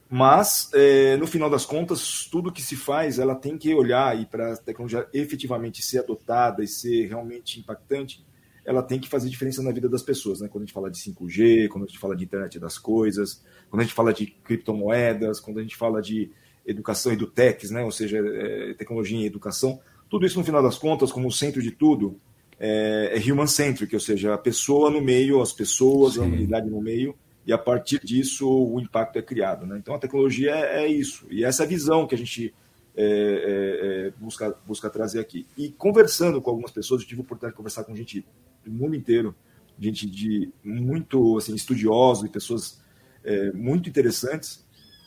Mas, 0.09 0.69
é, 0.73 1.17
no 1.17 1.27
final 1.27 1.49
das 1.49 1.65
contas, 1.65 2.27
tudo 2.31 2.51
que 2.51 2.61
se 2.61 2.77
faz, 2.77 3.19
ela 3.19 3.35
tem 3.35 3.57
que 3.57 3.73
olhar 3.73 4.17
e 4.17 4.25
para 4.25 4.53
a 4.53 4.57
tecnologia 4.57 5.05
efetivamente 5.13 5.81
ser 5.81 5.99
adotada 5.99 6.63
e 6.63 6.67
ser 6.67 7.07
realmente 7.07 7.59
impactante, 7.59 8.25
ela 8.67 8.83
tem 8.83 8.99
que 8.99 9.07
fazer 9.07 9.29
diferença 9.29 9.63
na 9.63 9.71
vida 9.71 9.87
das 9.87 10.03
pessoas. 10.03 10.41
Né? 10.41 10.49
Quando 10.49 10.63
a 10.63 10.65
gente 10.65 10.73
fala 10.73 10.91
de 10.91 10.97
5G, 10.97 11.69
quando 11.69 11.85
a 11.85 11.87
gente 11.87 11.97
fala 11.97 12.17
de 12.17 12.25
internet 12.25 12.59
das 12.59 12.77
coisas, 12.77 13.41
quando 13.69 13.79
a 13.79 13.83
gente 13.85 13.95
fala 13.95 14.13
de 14.13 14.27
criptomoedas, 14.27 15.39
quando 15.39 15.59
a 15.59 15.61
gente 15.61 15.77
fala 15.77 16.01
de 16.01 16.29
educação 16.65 17.13
e 17.13 17.15
do 17.15 17.25
techs, 17.27 17.71
né? 17.71 17.81
ou 17.81 17.91
seja, 17.91 18.17
é, 18.17 18.73
tecnologia 18.73 19.19
e 19.19 19.25
educação, 19.25 19.79
tudo 20.09 20.25
isso, 20.25 20.37
no 20.37 20.43
final 20.43 20.61
das 20.61 20.77
contas, 20.77 21.13
como 21.13 21.29
o 21.29 21.31
centro 21.31 21.61
de 21.61 21.71
tudo, 21.71 22.19
é, 22.59 23.13
é 23.15 23.31
human-centric, 23.31 23.95
ou 23.95 24.01
seja, 24.01 24.33
a 24.33 24.37
pessoa 24.37 24.89
no 24.89 25.01
meio, 25.01 25.41
as 25.41 25.53
pessoas, 25.53 26.15
Sim. 26.15 26.19
a 26.19 26.23
humanidade 26.23 26.69
no 26.69 26.81
meio, 26.81 27.15
e 27.45 27.53
a 27.53 27.57
partir 27.57 28.01
disso 28.03 28.49
o 28.49 28.81
impacto 28.81 29.17
é 29.17 29.21
criado. 29.21 29.65
Né? 29.65 29.77
Então 29.77 29.95
a 29.95 29.99
tecnologia 29.99 30.51
é, 30.51 30.83
é 30.83 30.87
isso, 30.87 31.25
e 31.29 31.45
essa 31.45 31.65
visão 31.65 32.05
que 32.05 32.15
a 32.15 32.17
gente 32.17 32.53
é, 32.97 33.03
é, 33.03 34.07
é, 34.07 34.13
busca, 34.19 34.53
busca 34.65 34.89
trazer 34.89 35.21
aqui. 35.21 35.47
E 35.57 35.69
conversando 35.69 36.41
com 36.41 36.49
algumas 36.49 36.71
pessoas, 36.71 37.01
eu 37.01 37.07
tive 37.07 37.21
a 37.21 37.23
oportunidade 37.23 37.53
de 37.53 37.57
conversar 37.57 37.85
com 37.85 37.95
gente 37.95 38.25
do 38.69 38.71
mundo 38.71 38.95
inteiro, 38.95 39.35
gente 39.79 40.09
de 40.09 40.51
muito 40.63 41.37
assim, 41.37 41.55
estudiosos 41.55 42.25
e 42.25 42.29
pessoas 42.29 42.81
é, 43.23 43.51
muito 43.51 43.89
interessantes, 43.89 44.65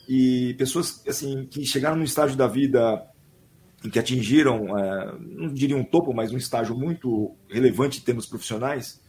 e 0.08 0.54
pessoas 0.54 1.02
assim 1.06 1.46
que 1.46 1.64
chegaram 1.64 1.96
no 1.96 2.04
estágio 2.04 2.36
da 2.36 2.46
vida 2.46 3.06
em 3.84 3.88
que 3.88 3.98
atingiram, 3.98 4.76
é, 4.78 5.18
não 5.20 5.52
diria 5.52 5.76
um 5.76 5.84
topo, 5.84 6.12
mas 6.12 6.32
um 6.32 6.36
estágio 6.36 6.76
muito 6.76 7.34
relevante 7.48 7.98
em 8.00 8.02
termos 8.02 8.26
profissionais. 8.26 9.00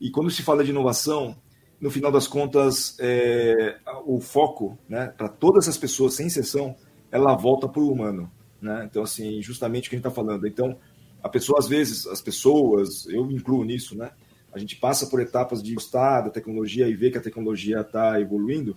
E 0.00 0.10
quando 0.10 0.30
se 0.30 0.42
fala 0.42 0.64
de 0.64 0.70
inovação, 0.70 1.36
no 1.80 1.90
final 1.90 2.10
das 2.10 2.26
contas, 2.26 2.96
é, 2.98 3.76
o 4.06 4.20
foco, 4.20 4.78
né, 4.88 5.08
para 5.08 5.28
todas 5.28 5.68
as 5.68 5.76
pessoas, 5.76 6.14
sem 6.14 6.26
exceção, 6.26 6.74
ela 7.10 7.36
volta 7.36 7.68
para 7.68 7.82
o 7.82 7.92
humano. 7.92 8.30
Né? 8.60 8.86
Então, 8.90 9.02
assim, 9.02 9.42
justamente 9.42 9.86
o 9.86 9.90
que 9.90 9.96
a 9.96 9.98
gente 9.98 10.06
está 10.06 10.22
falando. 10.22 10.46
Então, 10.46 10.78
a 11.24 11.28
pessoa, 11.30 11.58
às 11.58 11.66
vezes, 11.66 12.06
as 12.06 12.20
pessoas, 12.20 13.06
eu 13.06 13.24
me 13.24 13.34
incluo 13.34 13.64
nisso, 13.64 13.96
né? 13.96 14.10
A 14.52 14.58
gente 14.58 14.76
passa 14.76 15.06
por 15.06 15.20
etapas 15.20 15.62
de 15.62 15.72
gostar 15.72 16.20
da 16.20 16.28
tecnologia 16.28 16.86
e 16.86 16.94
ver 16.94 17.10
que 17.10 17.16
a 17.16 17.22
tecnologia 17.22 17.80
está 17.80 18.20
evoluindo, 18.20 18.76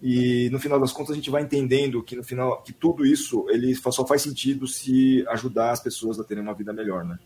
e 0.00 0.48
no 0.50 0.60
final 0.60 0.78
das 0.78 0.92
contas 0.92 1.10
a 1.10 1.16
gente 1.16 1.30
vai 1.30 1.42
entendendo 1.42 2.00
que 2.02 2.14
no 2.14 2.22
final 2.22 2.62
que 2.62 2.72
tudo 2.72 3.04
isso 3.04 3.44
ele 3.50 3.74
só 3.74 4.06
faz 4.06 4.22
sentido 4.22 4.66
se 4.68 5.24
ajudar 5.28 5.72
as 5.72 5.80
pessoas 5.80 6.18
a 6.18 6.24
terem 6.24 6.42
uma 6.42 6.54
vida 6.54 6.72
melhor, 6.72 7.04
né? 7.04 7.18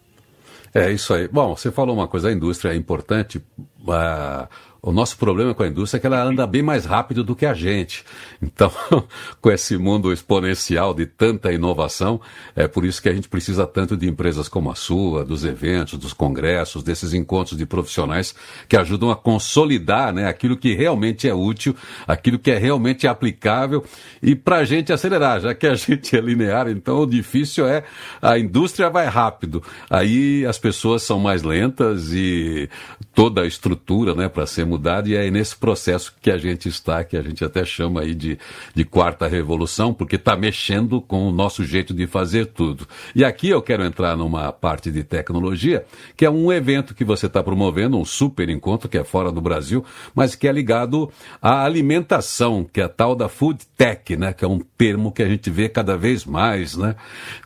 É 0.73 0.91
isso 0.91 1.13
aí. 1.13 1.29
Bom, 1.29 1.55
você 1.55 1.71
falou 1.71 1.95
uma 1.95 2.09
coisa, 2.09 2.31
a 2.31 2.33
indústria 2.33 2.73
é 2.73 2.75
importante. 2.75 3.41
Uh, 3.85 4.49
o 4.87 4.93
nosso 4.93 5.17
problema 5.17 5.55
com 5.55 5.63
a 5.63 5.67
indústria 5.67 5.97
é 5.97 6.01
que 6.01 6.07
ela 6.07 6.23
anda 6.23 6.47
bem 6.47 6.61
mais 6.61 6.85
rápido 6.85 7.25
do 7.25 7.35
que 7.35 7.47
a 7.47 7.55
gente. 7.55 8.05
Então, 8.43 8.71
com 9.41 9.51
esse 9.51 9.79
mundo 9.79 10.13
exponencial 10.13 10.93
de 10.93 11.07
tanta 11.07 11.51
inovação, 11.51 12.21
é 12.55 12.69
por 12.69 12.85
isso 12.85 13.01
que 13.01 13.09
a 13.09 13.15
gente 13.15 13.27
precisa 13.27 13.67
tanto 13.67 13.97
de 13.97 14.07
empresas 14.07 14.47
como 14.47 14.71
a 14.71 14.75
sua, 14.75 15.25
dos 15.25 15.43
eventos, 15.43 15.99
dos 15.99 16.13
congressos, 16.13 16.83
desses 16.83 17.15
encontros 17.15 17.57
de 17.57 17.65
profissionais 17.65 18.35
que 18.69 18.77
ajudam 18.77 19.11
a 19.11 19.17
consolidar 19.17 20.13
né, 20.13 20.29
aquilo 20.29 20.55
que 20.55 20.75
realmente 20.75 21.27
é 21.27 21.33
útil, 21.33 21.75
aquilo 22.07 22.39
que 22.39 22.51
é 22.51 22.59
realmente 22.59 23.07
aplicável 23.07 23.83
e 24.23 24.35
para 24.35 24.57
a 24.57 24.65
gente 24.67 24.93
acelerar, 24.93 25.41
já 25.41 25.55
que 25.55 25.67
a 25.67 25.73
gente 25.75 26.15
é 26.15 26.21
linear, 26.21 26.69
então 26.69 26.99
o 26.99 27.07
difícil 27.07 27.67
é 27.67 27.85
a 28.21 28.39
indústria 28.39 28.91
vai 28.91 29.07
rápido, 29.07 29.63
aí 29.89 30.45
as 30.45 30.59
pessoas 30.59 31.03
são 31.03 31.19
mais 31.19 31.43
lentas 31.43 32.13
e 32.13 32.69
toda 33.15 33.41
a 33.41 33.47
estrutura 33.47 33.74
né, 34.15 34.29
para 34.29 34.47
ser 34.47 34.65
mudada, 34.65 35.09
e 35.09 35.15
é 35.15 35.31
nesse 35.31 35.57
processo 35.57 36.15
que 36.21 36.31
a 36.31 36.39
gente 36.39 36.69
está, 36.69 37.05
que 37.05 37.17
a 37.17 37.23
gente 37.23 37.45
até 37.45 37.65
chama 37.65 38.03
aí 38.03 38.15
de, 38.15 38.39
de 38.75 38.85
quarta 38.85 39.27
revolução, 39.27 39.93
porque 39.93 40.17
está 40.17 40.37
mexendo 40.37 41.01
com 41.01 41.29
o 41.29 41.33
nosso 41.33 41.65
jeito 41.65 41.95
de 41.95 42.07
fazer 42.07 42.47
tudo. 42.47 42.87
E 43.15 43.25
aqui 43.25 43.49
eu 43.49 43.63
quero 43.63 43.85
entrar 43.85 44.17
numa 44.17 44.53
parte 44.53 44.91
de 44.91 45.03
tecnologia, 45.03 45.85
que 46.17 46.25
é 46.25 46.31
um 46.31 46.53
evento 46.53 46.95
que 46.95 47.05
você 47.05 47.27
está 47.27 47.43
promovendo, 47.43 47.99
um 47.99 48.05
super 48.05 48.49
encontro 48.49 48.89
que 48.89 48.99
é 48.99 49.05
fora 49.05 49.31
do 49.31 49.41
Brasil, 49.41 49.85
mas 50.15 50.35
que 50.35 50.49
é 50.49 50.53
ligado 50.53 51.11
à 51.41 51.65
alimentação, 51.65 52.65
que 52.71 52.81
é 52.81 52.85
a 52.85 52.89
tal 52.89 53.15
da 53.15 53.29
food 53.29 53.61
tech, 53.77 54.17
né, 54.17 54.33
que 54.33 54.45
é 54.45 54.49
um 54.49 54.61
termo 54.77 55.13
que 55.13 55.23
a 55.23 55.29
gente 55.29 55.51
vê 55.51 55.69
cada 55.69 55.97
vez 55.97 56.25
mais, 56.25 56.77
né? 56.77 56.95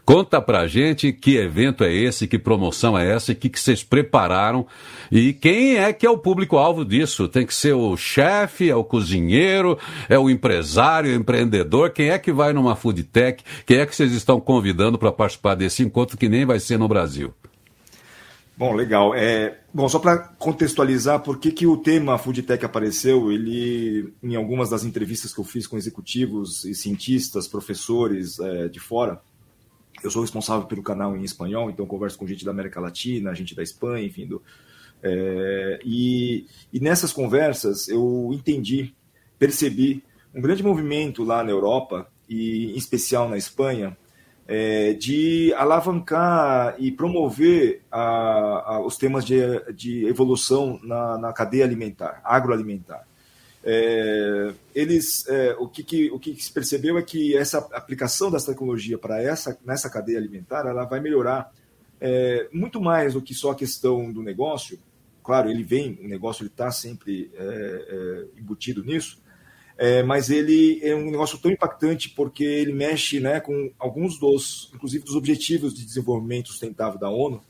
Conta 0.05 0.41
pra 0.41 0.67
gente 0.67 1.13
que 1.13 1.37
evento 1.37 1.85
é 1.85 1.93
esse, 1.93 2.27
que 2.27 2.39
promoção 2.39 2.99
é 2.99 3.11
essa, 3.11 3.33
e 3.33 3.35
que, 3.35 3.49
que 3.49 3.61
vocês 3.61 3.83
prepararam 3.83 4.67
e 5.11 5.33
quem 5.33 5.77
é 5.77 5.93
que 5.93 6.07
é 6.07 6.11
o 6.11 6.18
público-alvo 6.19 6.85
disso? 6.85 7.29
Tem 7.29 7.47
que 7.47 7.55
ser 7.55 7.73
o 7.75 7.97
chefe, 7.97 8.69
é 8.69 8.75
o 8.75 8.85
cozinheiro, 8.85 9.79
é 10.09 10.19
o 10.19 10.29
empresário, 10.29 11.11
o 11.11 11.15
empreendedor? 11.15 11.91
Quem 11.91 12.11
é 12.11 12.19
que 12.19 12.33
vai 12.33 12.53
numa 12.53 12.77
food 12.77 13.03
tech? 13.05 13.43
Quem 13.65 13.79
é 13.79 13.87
que 13.87 13.95
vocês 13.95 14.13
estão 14.13 14.41
convidando 14.41 14.99
para 14.99 15.13
participar 15.13 15.55
desse 15.55 15.83
encontro 15.83 16.17
que 16.17 16.29
nem 16.29 16.45
vai 16.45 16.61
ser 16.61 16.79
no 16.79 16.89
Brasil? 16.89 17.33
Bom, 18.59 18.75
legal. 18.75 19.15
É, 19.15 19.61
bom, 19.73 19.89
só 19.89 20.01
para 20.01 20.19
contextualizar, 20.19 21.21
por 21.21 21.39
que, 21.39 21.53
que 21.53 21.65
o 21.65 21.77
tema 21.77 22.19
Food 22.19 22.43
Tech 22.43 22.65
apareceu? 22.65 23.31
Ele, 23.31 24.13
em 24.21 24.35
algumas 24.35 24.69
das 24.69 24.83
entrevistas 24.83 25.33
que 25.33 25.39
eu 25.39 25.45
fiz 25.45 25.65
com 25.65 25.77
executivos 25.77 26.65
e 26.65 26.75
cientistas, 26.75 27.47
professores 27.47 28.41
é, 28.41 28.67
de 28.67 28.81
fora, 28.81 29.21
eu 30.03 30.11
sou 30.11 30.23
responsável 30.23 30.67
pelo 30.67 30.83
canal 30.83 31.17
em 31.17 31.23
espanhol, 31.23 31.71
então 31.71 31.87
converso 31.87 32.19
com 32.19 32.27
gente 32.27 32.45
da 32.45 32.51
América 32.51 32.81
Latina, 32.81 33.33
gente 33.33 33.55
da 33.55 33.63
Espanha, 33.63 34.05
enfim, 34.05 34.27
do, 34.27 34.43
é, 35.03 35.81
e, 35.85 36.47
e 36.73 36.81
nessas 36.81 37.13
conversas 37.13 37.89
eu 37.89 38.31
entendi, 38.33 38.95
percebi 39.39 40.03
um 40.35 40.41
grande 40.41 40.63
movimento 40.63 41.25
lá 41.25 41.43
na 41.43 41.51
Europa, 41.51 42.09
e 42.29 42.73
em 42.73 42.77
especial 42.77 43.29
na 43.29 43.39
Espanha, 43.39 43.97
é, 44.47 44.95
de 44.95 45.53
alavancar 45.55 46.75
e 46.79 46.91
promover 46.91 47.83
a, 47.91 48.01
a, 48.75 48.81
os 48.81 48.97
temas 48.97 49.25
de, 49.25 49.37
de 49.75 50.07
evolução 50.07 50.81
na, 50.83 51.19
na, 51.19 51.33
cadeia 51.33 51.65
alimentar, 51.65 52.21
agroalimentar. 52.25 53.07
É, 53.63 54.53
eles, 54.75 55.27
é, 55.29 55.55
o, 55.59 55.69
que, 55.69 55.83
que, 55.83 56.11
o 56.11 56.19
que 56.19 56.35
se 56.43 56.51
percebeu 56.51 56.97
é 56.97 57.03
que 57.03 57.37
essa 57.37 57.59
aplicação 57.73 58.31
dessa 58.31 58.53
tecnologia 58.53 58.97
para 58.97 59.23
essa 59.23 59.59
nessa 59.65 59.91
cadeia 59.91 60.19
alimentar, 60.19 60.67
ela 60.67 60.85
vai 60.85 61.01
melhorar 61.01 61.53
é, 62.01 62.49
muito 62.53 62.81
mais 62.81 63.15
do 63.15 63.21
que 63.21 63.35
só 63.35 63.51
a 63.51 63.55
questão 63.55 64.11
do 64.13 64.23
negócio. 64.23 64.79
Claro, 65.29 65.51
ele 65.51 65.63
vem, 65.63 65.99
o 66.03 66.09
negócio 66.09 66.47
está 66.47 66.71
sempre 66.71 67.31
é, 67.35 67.45
é, 67.45 68.41
embutido 68.41 68.83
nisso, 68.83 69.21
é, 69.77 70.03
mas 70.03 70.31
ele 70.31 70.81
é 70.83 70.95
um 70.95 71.11
negócio 71.11 71.37
tão 71.37 71.51
impactante 71.51 72.09
porque 72.09 72.43
ele 72.43 72.73
mexe 72.73 73.21
né, 73.21 73.39
com 73.39 73.71
alguns 73.79 74.19
dos, 74.19 74.71
inclusive 74.75 75.05
dos 75.05 75.15
objetivos 75.15 75.75
de 75.75 75.85
desenvolvimento 75.85 76.49
sustentável 76.49 76.99
da 76.99 77.11
ONU, 77.11 77.43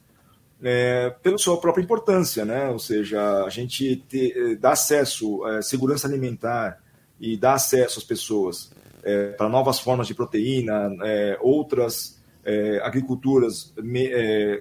é, 0.61 1.11
pela 1.23 1.38
sua 1.38 1.61
própria 1.61 1.80
importância, 1.80 2.44
né? 2.44 2.68
Ou 2.68 2.80
seja, 2.80 3.44
a 3.44 3.49
gente 3.49 3.94
ter, 4.08 4.37
é, 4.37 4.54
dá 4.56 4.73
acesso 4.73 5.44
à 5.44 5.58
é, 5.58 5.62
segurança 5.62 6.08
alimentar 6.08 6.82
e 7.20 7.37
dá 7.37 7.52
acesso 7.52 8.00
às 8.00 8.04
pessoas 8.04 8.73
é, 9.04 9.28
para 9.28 9.49
novas 9.49 9.78
formas 9.78 10.08
de 10.08 10.16
proteína, 10.16 10.97
é, 11.04 11.38
outras 11.40 12.18
é, 12.49 12.81
agriculturas 12.83 13.75
me, 13.76 14.09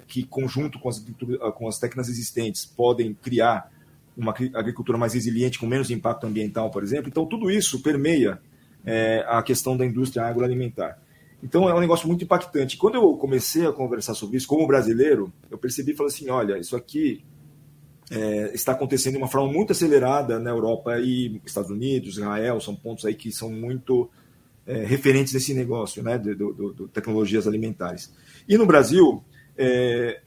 que, 0.08 0.24
conjunto 0.24 0.80
com 0.80 0.90
as, 0.90 1.04
com 1.56 1.68
as 1.68 1.80
técnicas 1.80 2.10
existentes, 2.10 2.66
podem 2.66 3.14
criar 3.14 3.72
uma 4.16 4.32
agricultura 4.32 4.98
mais 4.98 5.14
resiliente, 5.14 5.60
com 5.60 5.66
menos 5.66 5.90
impacto 5.90 6.26
ambiental, 6.26 6.70
por 6.70 6.84
exemplo. 6.84 7.08
Então, 7.08 7.26
tudo 7.26 7.50
isso 7.50 7.82
permeia 7.82 8.42
a 9.28 9.44
questão 9.44 9.76
da 9.76 9.86
indústria 9.86 10.26
agroalimentar. 10.26 10.98
Então 11.42 11.70
é 11.70 11.74
um 11.74 11.80
negócio 11.80 12.08
muito 12.08 12.24
impactante. 12.24 12.78
Quando 12.78 12.96
eu 12.96 13.14
comecei 13.18 13.66
a 13.66 13.72
conversar 13.72 14.14
sobre 14.14 14.38
isso, 14.38 14.48
como 14.48 14.66
brasileiro, 14.66 15.32
eu 15.50 15.58
percebi 15.58 15.92
e 15.92 15.96
falei 15.96 16.12
assim: 16.12 16.30
olha, 16.30 16.58
isso 16.58 16.76
aqui 16.76 17.24
é, 18.10 18.52
está 18.54 18.72
acontecendo 18.72 19.14
de 19.14 19.20
uma 19.20 19.28
forma 19.28 19.52
muito 19.52 19.72
acelerada 19.72 20.40
na 20.40 20.50
Europa 20.50 20.98
e 21.00 21.40
Estados 21.46 21.70
Unidos, 21.70 22.18
Israel, 22.18 22.60
são 22.60 22.76
pontos 22.76 23.06
aí 23.06 23.14
que 23.14 23.32
são 23.32 23.52
muito 23.52 24.10
é, 24.68 24.84
referentes 24.84 25.34
nesse 25.34 25.54
negócio, 25.54 26.04
né, 26.04 26.18
de, 26.18 26.36
de, 26.36 26.74
de, 26.74 26.88
tecnologias 26.90 27.48
alimentares. 27.48 28.14
E 28.48 28.58
no 28.58 28.66
Brasil, 28.66 29.24
é, 29.58 30.22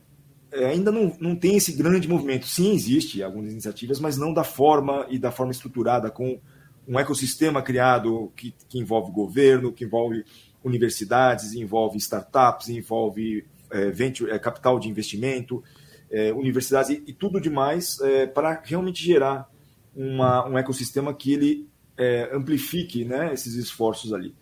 é, 0.51 0.67
ainda 0.67 0.91
não, 0.91 1.15
não 1.21 1.37
tem 1.37 1.57
esse 1.57 1.73
grande 1.73 2.09
movimento. 2.09 2.47
Sim, 2.47 2.73
existe 2.73 3.23
algumas 3.23 3.53
iniciativas, 3.53 4.01
mas 4.01 4.17
não 4.17 4.33
da 4.33 4.43
forma 4.43 5.07
e 5.11 5.19
da 5.19 5.31
forma 5.31 5.53
estruturada, 5.53 6.11
com 6.11 6.41
um 6.89 6.99
ecossistema 6.99 7.63
criado 7.63 8.33
que, 8.35 8.55
que 8.69 8.79
envolve 8.79 9.13
governo, 9.13 9.73
que 9.73 9.85
envolve 9.85 10.25
universidades, 10.65 11.53
envolve 11.53 11.99
startups, 11.99 12.69
envolve 12.69 13.45
é, 13.71 13.91
venture, 13.91 14.31
é, 14.31 14.39
capital 14.39 14.81
de 14.81 14.89
investimento, 14.89 15.63
é, 16.11 16.33
universidades 16.33 16.91
e, 16.91 17.05
e, 17.07 17.13
tudo 17.13 17.41
demais 17.41 18.01
é, 18.01 18.27
para 18.27 18.61
realmente 18.65 19.05
gerar 19.05 19.49
uma, 19.95 20.49
um 20.49 20.59
ecossistema 20.59 21.15
que 21.15 21.33
ele 21.33 21.70
é, 22.01 22.31
amplifique 22.33 23.05
né, 23.05 23.33
esses 23.35 23.55
esforços 23.55 24.15
ali. 24.15 24.35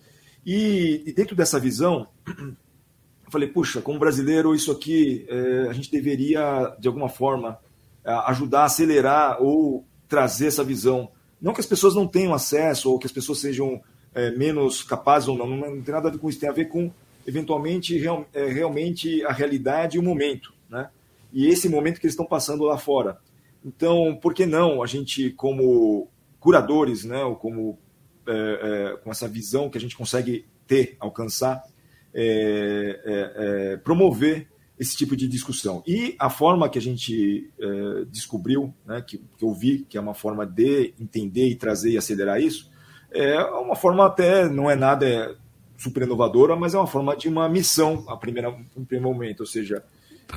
E, 0.47 1.03
e, 1.05 1.13
dentro 1.13 1.35
dessa 1.35 1.59
visão, 1.59 2.07
eu 2.27 3.31
falei, 3.31 3.49
puxa, 3.49 3.83
como 3.83 3.99
brasileiro, 3.99 4.55
isso 4.55 4.71
aqui 4.71 5.27
é, 5.29 5.67
a 5.69 5.73
gente 5.73 5.91
deveria, 5.91 6.75
de 6.79 6.87
alguma 6.87 7.09
forma, 7.09 7.59
ajudar 8.05 8.61
a 8.61 8.65
acelerar 8.67 9.43
ou 9.43 9.85
trazer 10.09 10.47
essa 10.47 10.65
visão. 10.65 11.11
Não 11.43 11.53
que 11.53 11.61
as 11.61 11.67
pessoas 11.67 11.95
não 11.95 12.07
tenham 12.07 12.33
acesso 12.33 12.91
ou 12.91 12.99
que 12.99 13.07
as 13.07 13.13
pessoas 13.13 13.41
sejam 13.41 13.83
é, 14.15 14.31
menos 14.31 14.83
capazes 14.83 15.29
ou 15.29 15.37
não, 15.37 15.47
não 15.49 15.83
tem 15.83 15.93
nada 15.93 16.09
a 16.09 16.13
ver 16.13 16.19
com 16.19 16.29
isso, 16.31 16.41
tem 16.41 16.49
a 16.49 16.53
ver 16.53 16.67
com, 16.67 16.91
eventualmente, 17.27 17.99
real, 17.99 18.27
é, 18.33 18.47
realmente 18.47 19.23
a 19.25 19.33
realidade 19.33 19.97
e 19.97 20.01
o 20.01 20.03
momento. 20.03 20.55
Né? 20.71 20.89
E 21.33 21.49
esse 21.49 21.69
momento 21.69 22.01
que 22.01 22.07
eles 22.07 22.15
estão 22.15 22.25
passando 22.25 22.65
lá 22.65 22.79
fora. 22.79 23.19
Então, 23.65 24.17
por 24.23 24.33
que 24.33 24.47
não 24.47 24.83
a 24.83 24.87
gente, 24.87 25.31
como 25.33 26.09
curadores, 26.41 27.05
né, 27.05 27.23
ou 27.25 27.37
como 27.37 27.79
é, 28.27 28.33
é, 28.33 28.97
com 28.99 29.11
essa 29.11 29.27
visão 29.27 29.71
que 29.71 29.79
a 29.79 29.81
gente 29.81 29.97
consegue 29.97 30.45
ter, 30.67 30.97
alcançar, 31.01 31.65
é, 32.13 33.01
é, 33.05 33.73
é, 33.73 33.77
promover 33.79 34.49
esse 34.79 34.97
tipo 34.97 35.17
de 35.17 35.27
discussão. 35.27 35.83
E 35.87 36.15
a 36.19 36.29
forma 36.29 36.69
que 36.69 36.79
a 36.79 36.83
gente 36.83 37.51
é, 37.59 38.05
descobriu, 38.05 38.73
né, 38.87 39.03
que, 39.03 39.19
que 39.19 39.45
eu 39.45 39.53
vi 39.53 39.87
que 39.89 39.97
é 39.97 40.01
uma 40.01 40.15
forma 40.15 40.47
de 40.47 40.95
entender 41.01 41.49
e 41.49 41.57
trazer 41.57 41.91
e 41.91 41.99
acelerar 41.99 42.41
isso, 42.41 42.71
é 43.11 43.43
uma 43.45 43.75
forma 43.75 44.05
até, 44.05 44.47
não 44.47 44.71
é 44.71 44.77
nada 44.77 45.37
super 45.77 46.03
inovadora, 46.03 46.55
mas 46.55 46.75
é 46.75 46.79
uma 46.79 46.87
forma 46.87 47.17
de 47.17 47.29
uma 47.29 47.49
missão, 47.49 48.05
a 48.09 48.17
primeira, 48.17 48.51
no 48.51 48.85
primeiro 48.85 49.09
momento, 49.09 49.41
ou 49.41 49.47
seja, 49.47 49.83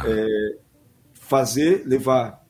é, 0.06 0.58
fazer, 1.14 1.84
levar 1.86 2.42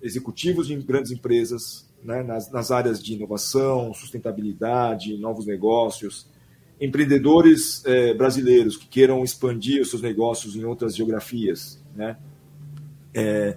executivos 0.00 0.68
de 0.68 0.76
grandes 0.76 1.10
empresas 1.10 1.92
né, 2.04 2.22
nas, 2.22 2.52
nas 2.52 2.70
áreas 2.70 3.02
de 3.02 3.14
inovação, 3.14 3.94
sustentabilidade, 3.94 5.16
novos 5.16 5.46
negócios, 5.46 6.28
empreendedores 6.80 7.84
é, 7.86 8.12
brasileiros 8.12 8.76
que 8.76 8.86
queiram 8.86 9.24
expandir 9.24 9.80
os 9.80 9.90
seus 9.90 10.02
negócios 10.02 10.54
em 10.54 10.64
outras 10.64 10.94
geografias, 10.94 11.82
né? 11.96 12.16
É, 13.14 13.56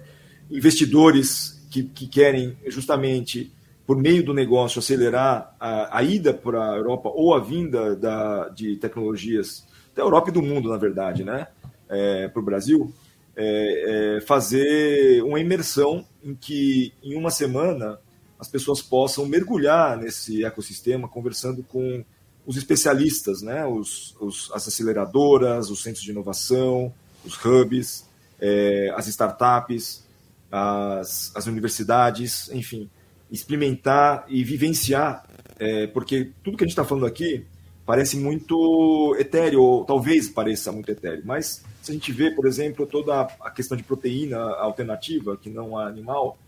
investidores 0.50 1.66
que, 1.70 1.82
que, 1.82 2.06
querem 2.06 2.56
justamente, 2.68 3.52
por 3.86 3.96
meio 3.96 4.24
do 4.24 4.32
negócio, 4.32 4.78
acelerar 4.78 5.54
a, 5.60 5.98
a 5.98 6.02
ida 6.02 6.32
para 6.32 6.72
a 6.72 6.76
Europa 6.76 7.10
ou 7.12 7.34
a 7.34 7.40
vinda 7.40 7.94
da, 7.94 8.48
de 8.48 8.76
tecnologias 8.76 9.66
da 9.94 10.02
Europa 10.02 10.30
e 10.30 10.32
do 10.32 10.40
mundo, 10.40 10.70
na 10.70 10.76
verdade, 10.76 11.24
né? 11.24 11.48
É, 11.88 12.28
para 12.28 12.40
o 12.40 12.44
Brasil, 12.44 12.92
é, 13.36 14.20
fazer 14.26 15.22
uma 15.22 15.40
imersão 15.40 16.04
em 16.22 16.34
que, 16.34 16.92
em 17.02 17.16
uma 17.16 17.30
semana, 17.30 17.98
as 18.38 18.48
pessoas 18.48 18.80
possam 18.80 19.26
mergulhar 19.26 19.96
nesse 19.96 20.44
ecossistema, 20.44 21.08
conversando 21.08 21.62
com 21.62 22.04
os 22.46 22.56
especialistas, 22.56 23.42
né? 23.42 23.66
os, 23.66 24.16
os, 24.20 24.50
as 24.52 24.66
aceleradoras, 24.66 25.70
os 25.70 25.82
centros 25.82 26.02
de 26.02 26.10
inovação, 26.10 26.92
os 27.24 27.34
hubs, 27.44 28.06
é, 28.40 28.92
as 28.96 29.06
startups, 29.08 30.04
as, 30.50 31.32
as 31.34 31.46
universidades, 31.46 32.48
enfim, 32.50 32.88
experimentar 33.30 34.24
e 34.28 34.42
vivenciar, 34.42 35.26
é, 35.58 35.86
porque 35.88 36.30
tudo 36.42 36.56
que 36.56 36.64
a 36.64 36.66
gente 36.66 36.72
está 36.72 36.84
falando 36.84 37.06
aqui 37.06 37.44
parece 37.84 38.16
muito 38.16 39.16
etéreo, 39.18 39.62
ou 39.62 39.84
talvez 39.84 40.28
pareça 40.28 40.70
muito 40.70 40.90
etéreo, 40.90 41.22
mas 41.24 41.62
se 41.82 41.90
a 41.90 41.94
gente 41.94 42.12
vê, 42.12 42.30
por 42.30 42.46
exemplo, 42.46 42.86
toda 42.86 43.22
a 43.40 43.50
questão 43.50 43.76
de 43.76 43.82
proteína 43.82 44.38
alternativa, 44.38 45.36
que 45.36 45.50
não 45.50 45.80
é 45.80 45.86
animal, 45.86 46.38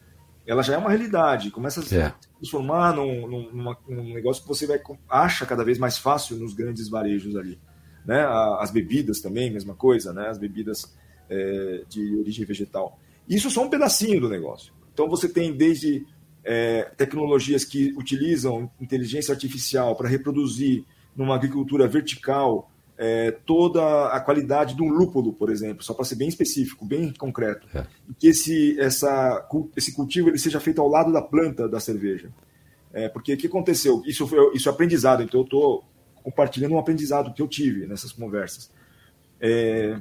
ela 0.46 0.62
já 0.62 0.74
é 0.74 0.78
uma 0.78 0.88
realidade, 0.88 1.50
começa 1.50 1.80
a 1.80 1.82
se 1.82 1.96
é. 1.96 2.14
transformar 2.38 2.94
num, 2.94 3.26
num, 3.26 3.74
num, 3.88 4.14
negócio 4.14 4.42
que 4.42 4.48
você 4.48 4.66
vai, 4.66 4.80
acha 5.08 5.46
cada 5.46 5.64
vez 5.64 5.78
mais 5.78 5.98
fácil 5.98 6.36
nos 6.36 6.54
grandes 6.54 6.88
varejos 6.88 7.36
ali. 7.36 7.58
Né? 8.04 8.24
As 8.58 8.70
bebidas 8.70 9.20
também, 9.20 9.50
mesma 9.50 9.74
coisa, 9.74 10.12
né? 10.12 10.28
as 10.28 10.38
bebidas 10.38 10.96
é, 11.28 11.84
de 11.88 12.16
origem 12.16 12.44
vegetal. 12.44 12.98
Isso 13.28 13.48
é 13.48 13.50
só 13.50 13.64
um 13.64 13.70
pedacinho 13.70 14.20
do 14.20 14.28
negócio. 14.28 14.72
Então 14.92 15.08
você 15.08 15.28
tem 15.28 15.56
desde 15.56 16.06
é, 16.42 16.82
tecnologias 16.96 17.64
que 17.64 17.94
utilizam 17.96 18.70
inteligência 18.80 19.32
artificial 19.32 19.94
para 19.94 20.08
reproduzir 20.08 20.84
numa 21.14 21.34
agricultura 21.34 21.86
vertical 21.86 22.70
é, 23.02 23.30
toda 23.30 24.08
a 24.08 24.20
qualidade 24.20 24.74
de 24.76 24.82
um 24.82 24.90
lúpulo, 24.90 25.32
por 25.32 25.48
exemplo, 25.48 25.82
só 25.82 25.94
para 25.94 26.04
ser 26.04 26.16
bem 26.16 26.28
específico, 26.28 26.84
bem 26.84 27.10
concreto, 27.14 27.66
é. 27.74 27.86
que 28.18 28.28
esse, 28.28 28.78
essa, 28.78 29.48
esse 29.74 29.94
cultivo 29.94 30.28
ele 30.28 30.36
seja 30.36 30.60
feito 30.60 30.82
ao 30.82 30.88
lado 30.88 31.10
da 31.10 31.22
planta 31.22 31.66
da 31.66 31.80
cerveja. 31.80 32.30
É, 32.92 33.08
porque 33.08 33.32
o 33.32 33.36
que 33.38 33.46
aconteceu? 33.46 34.02
Isso, 34.04 34.26
foi, 34.26 34.54
isso 34.54 34.68
é 34.68 34.72
aprendizado, 34.72 35.22
então 35.22 35.40
eu 35.40 35.44
estou 35.44 35.82
compartilhando 36.22 36.74
um 36.74 36.78
aprendizado 36.78 37.32
que 37.32 37.40
eu 37.40 37.48
tive 37.48 37.86
nessas 37.86 38.12
conversas. 38.12 38.70
É, 39.40 39.98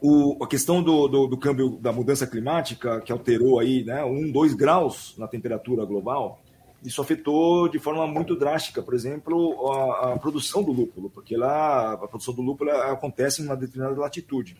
o, 0.00 0.42
a 0.42 0.46
questão 0.46 0.82
do, 0.82 1.08
do, 1.08 1.26
do, 1.26 1.36
câmbio, 1.36 1.78
da 1.78 1.92
mudança 1.92 2.26
climática, 2.26 3.02
que 3.02 3.12
alterou 3.12 3.60
aí 3.60 3.84
né, 3.84 4.02
um, 4.02 4.32
dois 4.32 4.54
graus 4.54 5.14
na 5.18 5.28
temperatura 5.28 5.84
global, 5.84 6.40
isso 6.84 7.00
afetou 7.00 7.68
de 7.68 7.78
forma 7.78 8.06
muito 8.06 8.36
drástica, 8.36 8.82
por 8.82 8.94
exemplo, 8.94 9.70
a, 9.70 10.12
a 10.12 10.18
produção 10.18 10.62
do 10.62 10.72
lúpulo, 10.72 11.10
porque 11.10 11.36
lá 11.36 11.92
a 11.92 12.08
produção 12.08 12.34
do 12.34 12.42
lúpulo 12.42 12.70
acontece 12.70 13.42
em 13.42 13.46
uma 13.46 13.56
determinada 13.56 14.00
latitude. 14.00 14.56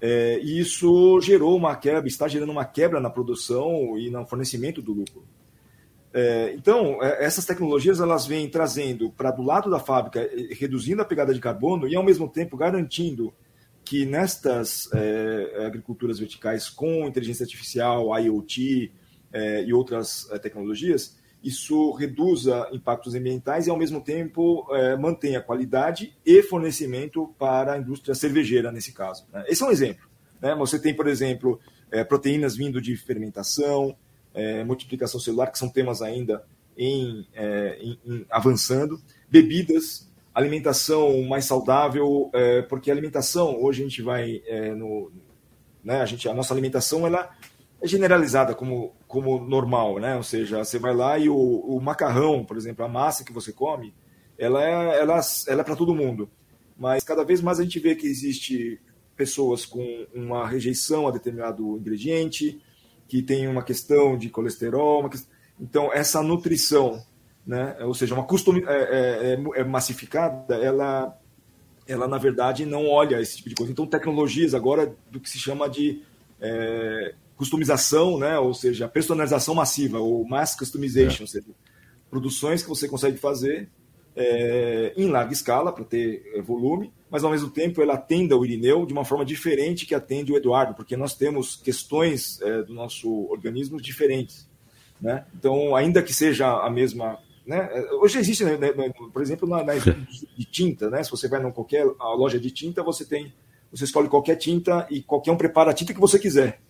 É, 0.00 0.38
e 0.42 0.60
isso 0.60 1.20
gerou 1.20 1.56
uma 1.56 1.74
quebra, 1.76 2.06
está 2.06 2.28
gerando 2.28 2.52
uma 2.52 2.64
quebra 2.64 3.00
na 3.00 3.10
produção 3.10 3.98
e 3.98 4.10
no 4.10 4.24
fornecimento 4.26 4.80
do 4.80 4.92
lúpulo. 4.92 5.26
É, 6.12 6.54
então, 6.54 7.02
é, 7.02 7.24
essas 7.24 7.44
tecnologias 7.44 8.00
elas 8.00 8.26
vêm 8.26 8.48
trazendo 8.48 9.10
para 9.10 9.30
do 9.30 9.42
lado 9.42 9.70
da 9.70 9.78
fábrica, 9.78 10.28
reduzindo 10.58 11.02
a 11.02 11.04
pegada 11.04 11.34
de 11.34 11.40
carbono 11.40 11.86
e, 11.86 11.94
ao 11.94 12.02
mesmo 12.02 12.28
tempo, 12.28 12.56
garantindo 12.56 13.32
que 13.84 14.04
nestas 14.04 14.88
é, 14.92 15.64
agriculturas 15.66 16.18
verticais 16.18 16.68
com 16.68 17.06
inteligência 17.06 17.44
artificial, 17.44 18.18
IoT 18.18 18.92
é, 19.32 19.64
e 19.64 19.72
outras 19.72 20.30
é, 20.30 20.38
tecnologias, 20.38 21.16
isso 21.42 21.92
reduza 21.92 22.68
impactos 22.72 23.14
ambientais 23.14 23.66
e, 23.66 23.70
ao 23.70 23.76
mesmo 23.76 24.00
tempo, 24.00 24.66
é, 24.72 24.96
mantenha 24.96 25.40
qualidade 25.40 26.16
e 26.24 26.42
fornecimento 26.42 27.34
para 27.38 27.74
a 27.74 27.78
indústria 27.78 28.14
cervejeira, 28.14 28.72
nesse 28.72 28.92
caso. 28.92 29.26
Né? 29.32 29.44
Esse 29.48 29.62
é 29.62 29.66
um 29.66 29.70
exemplo. 29.70 30.08
Né? 30.40 30.54
Você 30.56 30.78
tem, 30.80 30.94
por 30.94 31.06
exemplo, 31.06 31.60
é, 31.90 32.02
proteínas 32.02 32.56
vindo 32.56 32.80
de 32.80 32.96
fermentação, 32.96 33.96
é, 34.34 34.64
multiplicação 34.64 35.20
celular, 35.20 35.48
que 35.48 35.58
são 35.58 35.68
temas 35.68 36.02
ainda 36.02 36.44
em, 36.76 37.26
é, 37.34 37.78
em, 37.80 37.98
em 38.04 38.26
avançando, 38.30 39.00
bebidas, 39.28 40.08
alimentação 40.34 41.22
mais 41.22 41.44
saudável, 41.44 42.30
é, 42.32 42.62
porque 42.62 42.90
a 42.90 42.94
alimentação, 42.94 43.60
hoje 43.62 43.82
a 43.82 43.84
gente 43.84 44.02
vai 44.02 44.42
é, 44.46 44.74
no. 44.74 45.10
Né, 45.82 46.00
a, 46.00 46.06
gente, 46.06 46.28
a 46.28 46.34
nossa 46.34 46.52
alimentação 46.52 47.06
ela 47.06 47.30
é 47.80 47.86
generalizada 47.86 48.54
como, 48.54 48.94
como 49.08 49.40
normal, 49.40 49.98
né? 49.98 50.14
Ou 50.16 50.22
seja, 50.22 50.62
você 50.62 50.78
vai 50.78 50.94
lá 50.94 51.18
e 51.18 51.28
o, 51.30 51.34
o 51.34 51.80
macarrão, 51.80 52.44
por 52.44 52.56
exemplo, 52.56 52.84
a 52.84 52.88
massa 52.88 53.24
que 53.24 53.32
você 53.32 53.50
come, 53.52 53.94
ela 54.38 54.62
é, 54.62 55.00
ela, 55.00 55.20
ela 55.48 55.60
é 55.62 55.64
para 55.64 55.74
todo 55.74 55.94
mundo. 55.94 56.30
Mas 56.78 57.02
cada 57.02 57.24
vez 57.24 57.40
mais 57.40 57.58
a 57.58 57.62
gente 57.64 57.80
vê 57.80 57.96
que 57.96 58.06
existe 58.06 58.78
pessoas 59.16 59.66
com 59.66 60.06
uma 60.14 60.46
rejeição 60.46 61.08
a 61.08 61.10
determinado 61.10 61.76
ingrediente, 61.76 62.60
que 63.08 63.22
tem 63.22 63.48
uma 63.48 63.64
questão 63.64 64.16
de 64.16 64.28
colesterol, 64.28 65.08
questão... 65.08 65.30
então 65.58 65.92
essa 65.92 66.22
nutrição, 66.22 67.02
né? 67.44 67.76
Ou 67.80 67.94
seja, 67.94 68.14
uma 68.14 68.24
custom 68.24 68.58
é, 68.58 68.62
é, 68.68 69.34
é, 69.34 69.60
é 69.60 69.64
massificada, 69.64 70.54
ela 70.54 71.18
ela 71.88 72.06
na 72.06 72.18
verdade 72.18 72.66
não 72.66 72.86
olha 72.86 73.18
esse 73.18 73.38
tipo 73.38 73.48
de 73.48 73.54
coisa. 73.54 73.72
Então 73.72 73.86
tecnologias 73.86 74.52
agora 74.52 74.94
do 75.10 75.18
que 75.18 75.30
se 75.30 75.38
chama 75.38 75.70
de 75.70 76.02
é, 76.38 77.14
customização, 77.38 78.18
né? 78.18 78.36
ou 78.38 78.52
seja, 78.52 78.88
personalização 78.88 79.54
massiva, 79.54 80.00
ou 80.00 80.26
mass 80.26 80.56
customization, 80.56 81.20
é. 81.20 81.22
ou 81.22 81.28
seja, 81.28 81.46
produções 82.10 82.62
que 82.62 82.68
você 82.68 82.88
consegue 82.88 83.16
fazer 83.16 83.70
é, 84.16 84.92
em 84.96 85.08
larga 85.08 85.32
escala 85.32 85.72
para 85.72 85.84
ter 85.84 86.28
é, 86.34 86.42
volume, 86.42 86.92
mas 87.08 87.22
ao 87.22 87.30
mesmo 87.30 87.48
tempo 87.48 87.80
ela 87.80 87.94
atenda 87.94 88.36
o 88.36 88.44
Irineu 88.44 88.84
de 88.84 88.92
uma 88.92 89.04
forma 89.04 89.24
diferente 89.24 89.86
que 89.86 89.94
atende 89.94 90.32
o 90.32 90.36
Eduardo, 90.36 90.74
porque 90.74 90.96
nós 90.96 91.14
temos 91.14 91.54
questões 91.54 92.40
é, 92.42 92.62
do 92.64 92.74
nosso 92.74 93.08
organismo 93.30 93.80
diferentes. 93.80 94.48
Né? 95.00 95.24
Então, 95.32 95.76
ainda 95.76 96.02
que 96.02 96.12
seja 96.12 96.50
a 96.60 96.68
mesma. 96.68 97.20
Né? 97.46 97.70
Hoje 98.02 98.18
existe, 98.18 98.44
né, 98.44 98.56
né, 98.56 98.72
por 99.12 99.22
exemplo, 99.22 99.48
na, 99.48 99.62
na 99.62 99.74
de 100.36 100.44
tinta, 100.44 100.90
né? 100.90 101.04
se 101.04 101.10
você 101.10 101.28
vai 101.28 101.40
em 101.40 101.52
qualquer 101.52 101.84
loja 101.84 102.40
de 102.40 102.50
tinta, 102.50 102.82
você 102.82 103.04
tem 103.04 103.32
você 103.70 103.84
escolhe 103.84 104.08
qualquer 104.08 104.36
tinta 104.36 104.86
e 104.90 105.02
qualquer 105.02 105.30
um 105.30 105.36
prepara 105.36 105.70
a 105.70 105.74
tinta 105.74 105.92
que 105.92 106.00
você 106.00 106.18
quiser. 106.18 106.60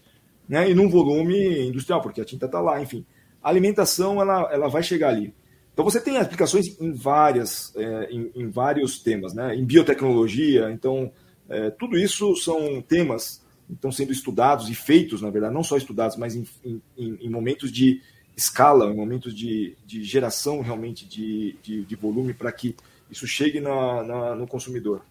Né? 0.49 0.71
E 0.71 0.75
num 0.75 0.89
volume 0.89 1.69
industrial, 1.69 2.01
porque 2.01 2.21
a 2.21 2.25
tinta 2.25 2.47
está 2.47 2.61
lá, 2.61 2.81
enfim. 2.81 3.05
A 3.43 3.49
alimentação 3.49 4.21
ela, 4.21 4.49
ela 4.53 4.69
vai 4.69 4.83
chegar 4.83 5.11
ali. 5.11 5.35
Então 5.73 5.85
você 5.85 6.01
tem 6.01 6.19
aplicações 6.19 6.81
em 6.81 6.93
várias, 6.93 7.73
é, 7.77 8.09
em, 8.11 8.33
em, 8.35 8.49
vários 8.49 9.01
temas, 9.01 9.33
né? 9.33 9.55
Em 9.55 9.65
biotecnologia, 9.65 10.71
então 10.73 11.13
é, 11.49 11.71
tudo 11.71 11.97
isso 11.97 12.35
são 12.35 12.83
temas 12.83 13.45
que 13.67 13.75
estão 13.75 13.93
sendo 13.93 14.11
estudados 14.11 14.69
e 14.69 14.75
feitos, 14.75 15.23
na 15.23 15.31
verdade, 15.31 15.55
não 15.55 15.63
só 15.63 15.77
estudados, 15.77 16.17
mas 16.17 16.35
em, 16.35 16.45
em, 16.65 16.83
em 16.97 17.31
momentos 17.31 17.71
de 17.71 18.01
escala, 18.37 18.87
em 18.87 18.97
momentos 18.97 19.35
de, 19.35 19.77
de 19.87 20.03
geração 20.03 20.63
realmente 20.63 21.07
de, 21.07 21.57
de, 21.63 21.85
de 21.85 21.97
volume 21.97 22.35
para 22.35 22.51
que 22.51 22.75
isso 23.11 23.27
chegue 23.27 23.61
na, 23.61 24.03
na, 24.03 24.35
no 24.35 24.47
consumidor. 24.47 25.03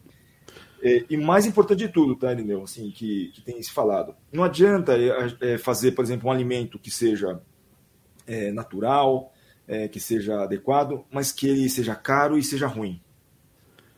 É, 0.82 1.06
e 1.10 1.18
mais 1.18 1.46
importante 1.46 1.80
de 1.80 1.90
tudo, 1.90 2.16
tá, 2.16 2.32
Irineu, 2.32 2.64
assim, 2.64 2.92
que, 2.92 3.32
que 3.34 3.42
tem 3.42 3.62
se 3.62 3.72
falado, 3.72 4.16
não 4.32 4.44
adianta 4.44 4.96
é, 4.96 5.54
é, 5.54 5.58
fazer, 5.58 5.92
por 5.92 6.04
exemplo, 6.04 6.30
um 6.30 6.32
alimento 6.32 6.78
que 6.78 6.92
seja 6.92 7.42
é, 8.28 8.52
natural, 8.52 9.34
é, 9.68 9.88
que 9.88 10.00
seja 10.00 10.44
adequado, 10.44 11.04
mas 11.12 11.32
que 11.32 11.48
ele 11.48 11.70
seja 11.70 11.96
caro 11.96 12.38
e 12.38 12.44
seja 12.44 12.68
ruim. 12.68 13.02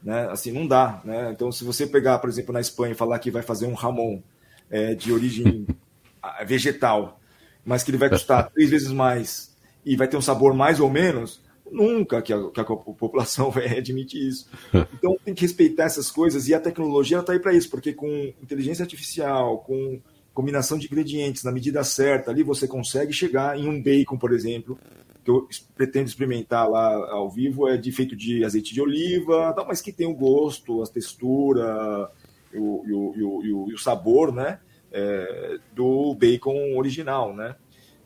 Né? 0.02 0.28
Assim, 0.32 0.52
não 0.52 0.66
dá. 0.66 1.02
Né? 1.04 1.32
Então, 1.32 1.52
se 1.52 1.64
você 1.64 1.86
pegar, 1.86 2.20
por 2.20 2.30
exemplo, 2.30 2.54
na 2.54 2.62
Espanha 2.62 2.94
e 2.94 2.98
falar 2.98 3.20
que 3.20 3.30
vai 3.30 3.42
fazer 3.42 3.68
um 3.68 3.74
ramon 3.74 4.22
é, 4.70 4.96
de 4.96 5.12
origem 5.12 5.68
vegetal, 6.48 7.20
mas 7.66 7.84
que 7.84 7.92
ele 7.92 7.98
vai 7.98 8.10
custar 8.10 8.50
três 8.54 8.70
vezes 8.70 8.92
mais 8.92 9.56
e 9.86 9.96
vai 9.96 10.08
ter 10.08 10.18
um 10.18 10.22
sabor 10.22 10.54
mais 10.54 10.80
ou 10.80 10.90
menos, 10.90 11.42
nunca 11.72 12.22
que 12.22 12.34
a, 12.34 12.50
que 12.50 12.60
a 12.60 12.64
população 12.66 13.50
vai 13.52 13.78
admitir 13.78 14.28
isso. 14.28 14.50
Então, 14.94 15.18
tem 15.24 15.34
que 15.34 15.42
respeitar 15.42 15.84
essas 15.84 16.12
coisas 16.12 16.48
e 16.48 16.54
a 16.54 16.60
tecnologia 16.60 17.20
está 17.20 17.34
aí 17.34 17.40
para 17.40 17.54
isso, 17.54 17.70
porque 17.70 17.94
com 17.94 18.34
inteligência 18.42 18.84
artificial, 18.84 19.60
com 19.60 20.02
combinação 20.34 20.78
de 20.78 20.86
ingredientes 20.86 21.44
na 21.44 21.52
medida 21.52 21.84
certa, 21.84 22.32
ali 22.32 22.44
você 22.44 22.68
consegue 22.68 23.12
chegar 23.12 23.58
em 23.58 23.68
um 23.68 23.82
bacon, 23.82 24.18
por 24.18 24.32
exemplo, 24.32 24.80
que 25.24 25.30
eu 25.30 25.48
pretendo 25.76 26.08
experimentar 26.08 26.70
lá 26.70 27.12
ao 27.12 27.30
vivo, 27.30 27.68
é 27.68 27.76
de 27.76 27.92
feito 27.92 28.16
de 28.16 28.46
azeite 28.46 28.74
de 28.74 28.82
oliva, 28.82 29.54
mas 29.68 29.82
que 29.82 29.92
tem 29.92 30.08
o 30.08 30.16
gosto, 30.16 30.82
a 30.82 30.88
textura 30.88 32.10
e 32.54 32.58
o, 32.58 32.84
e 32.86 32.94
o, 32.94 33.16
e 33.16 33.24
o, 33.54 33.70
e 33.70 33.74
o 33.74 33.78
sabor, 33.78 34.34
né? 34.34 34.60
É, 34.92 35.60
do 35.76 36.16
bacon 36.16 36.76
original, 36.76 37.36
né? 37.36 37.56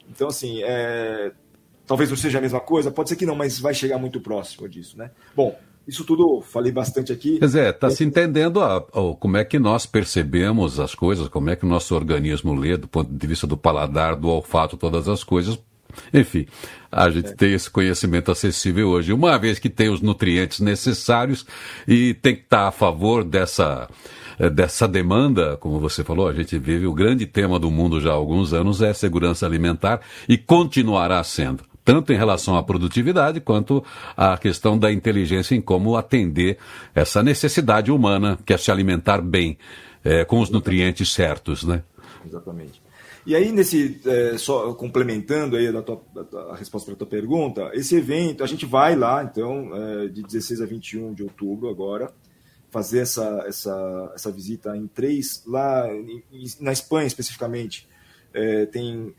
Então, 0.09 0.27
assim, 0.27 0.61
é, 0.63 1.31
talvez 1.85 2.09
não 2.09 2.17
seja 2.17 2.37
a 2.37 2.41
mesma 2.41 2.59
coisa, 2.59 2.91
pode 2.91 3.09
ser 3.09 3.15
que 3.15 3.25
não, 3.25 3.35
mas 3.35 3.59
vai 3.59 3.73
chegar 3.73 3.97
muito 3.97 4.19
próximo 4.19 4.67
disso, 4.67 4.97
né? 4.97 5.11
Bom, 5.35 5.57
isso 5.87 6.05
tudo 6.05 6.41
falei 6.41 6.71
bastante 6.71 7.11
aqui. 7.11 7.39
Quer 7.39 7.45
dizer, 7.45 7.69
está 7.73 7.89
se 7.89 8.03
entendendo 8.03 8.61
a, 8.61 8.77
a, 8.77 9.15
como 9.19 9.37
é 9.37 9.43
que 9.43 9.59
nós 9.59 9.85
percebemos 9.85 10.79
as 10.79 10.95
coisas, 10.95 11.27
como 11.27 11.49
é 11.49 11.55
que 11.55 11.65
o 11.65 11.69
nosso 11.69 11.93
organismo 11.93 12.53
lê 12.53 12.77
do 12.77 12.87
ponto 12.87 13.11
de 13.11 13.27
vista 13.27 13.45
do 13.45 13.57
paladar, 13.57 14.15
do 14.15 14.29
olfato, 14.29 14.77
todas 14.77 15.09
as 15.09 15.23
coisas. 15.23 15.59
Enfim, 16.13 16.47
a 16.91 17.09
gente 17.09 17.29
é. 17.29 17.35
tem 17.35 17.53
esse 17.53 17.69
conhecimento 17.69 18.31
acessível 18.31 18.89
hoje. 18.89 19.13
Uma 19.13 19.37
vez 19.37 19.59
que 19.59 19.69
tem 19.69 19.89
os 19.89 20.01
nutrientes 20.01 20.59
necessários 20.59 21.45
e 21.87 22.13
tem 22.15 22.35
que 22.35 22.43
estar 22.43 22.67
a 22.67 22.71
favor 22.71 23.23
dessa 23.23 23.89
eh, 24.39 24.49
dessa 24.49 24.87
demanda, 24.87 25.57
como 25.57 25.79
você 25.79 26.03
falou, 26.03 26.27
a 26.27 26.33
gente 26.33 26.57
vive 26.57 26.87
o 26.87 26.93
grande 26.93 27.25
tema 27.25 27.59
do 27.59 27.69
mundo 27.69 27.99
já 27.99 28.11
há 28.11 28.13
alguns 28.13 28.53
anos 28.53 28.81
é 28.81 28.93
segurança 28.93 29.45
alimentar 29.45 29.99
e 30.27 30.37
continuará 30.37 31.23
sendo 31.23 31.72
tanto 31.83 32.13
em 32.13 32.15
relação 32.15 32.55
à 32.55 32.63
produtividade 32.63 33.39
quanto 33.39 33.83
à 34.15 34.37
questão 34.37 34.77
da 34.77 34.91
inteligência 34.91 35.55
em 35.55 35.61
como 35.61 35.95
atender 35.97 36.57
essa 36.95 37.21
necessidade 37.21 37.91
humana 37.91 38.37
que 38.45 38.53
é 38.53 38.57
se 38.57 38.71
alimentar 38.71 39.21
bem, 39.21 39.57
é, 40.03 40.23
com 40.25 40.39
os 40.39 40.49
nutrientes 40.49 41.11
certos, 41.11 41.63
né? 41.63 41.83
Exatamente. 42.25 42.81
E 43.25 43.35
aí, 43.35 43.53
nesse, 43.53 44.01
é, 44.05 44.37
só 44.37 44.73
complementando 44.73 45.55
aí 45.55 45.67
a, 45.67 45.81
tua, 45.81 46.01
a 46.51 46.55
resposta 46.57 46.87
para 46.87 46.95
a 46.95 46.97
tua 46.97 47.07
pergunta, 47.07 47.71
esse 47.73 47.95
evento, 47.95 48.43
a 48.43 48.47
gente 48.47 48.65
vai 48.65 48.95
lá, 48.95 49.23
então, 49.23 49.71
é, 49.73 50.07
de 50.07 50.21
16 50.21 50.61
a 50.61 50.65
21 50.65 51.13
de 51.13 51.23
outubro 51.23 51.69
agora, 51.69 52.11
fazer 52.69 52.99
essa, 52.99 53.45
essa, 53.47 54.11
essa 54.13 54.31
visita 54.31 54.75
em 54.75 54.87
três, 54.87 55.43
lá 55.47 55.87
em, 55.93 56.23
na 56.59 56.73
Espanha 56.73 57.07
especificamente, 57.07 57.87
é, 58.33 58.65
tem 58.65 59.13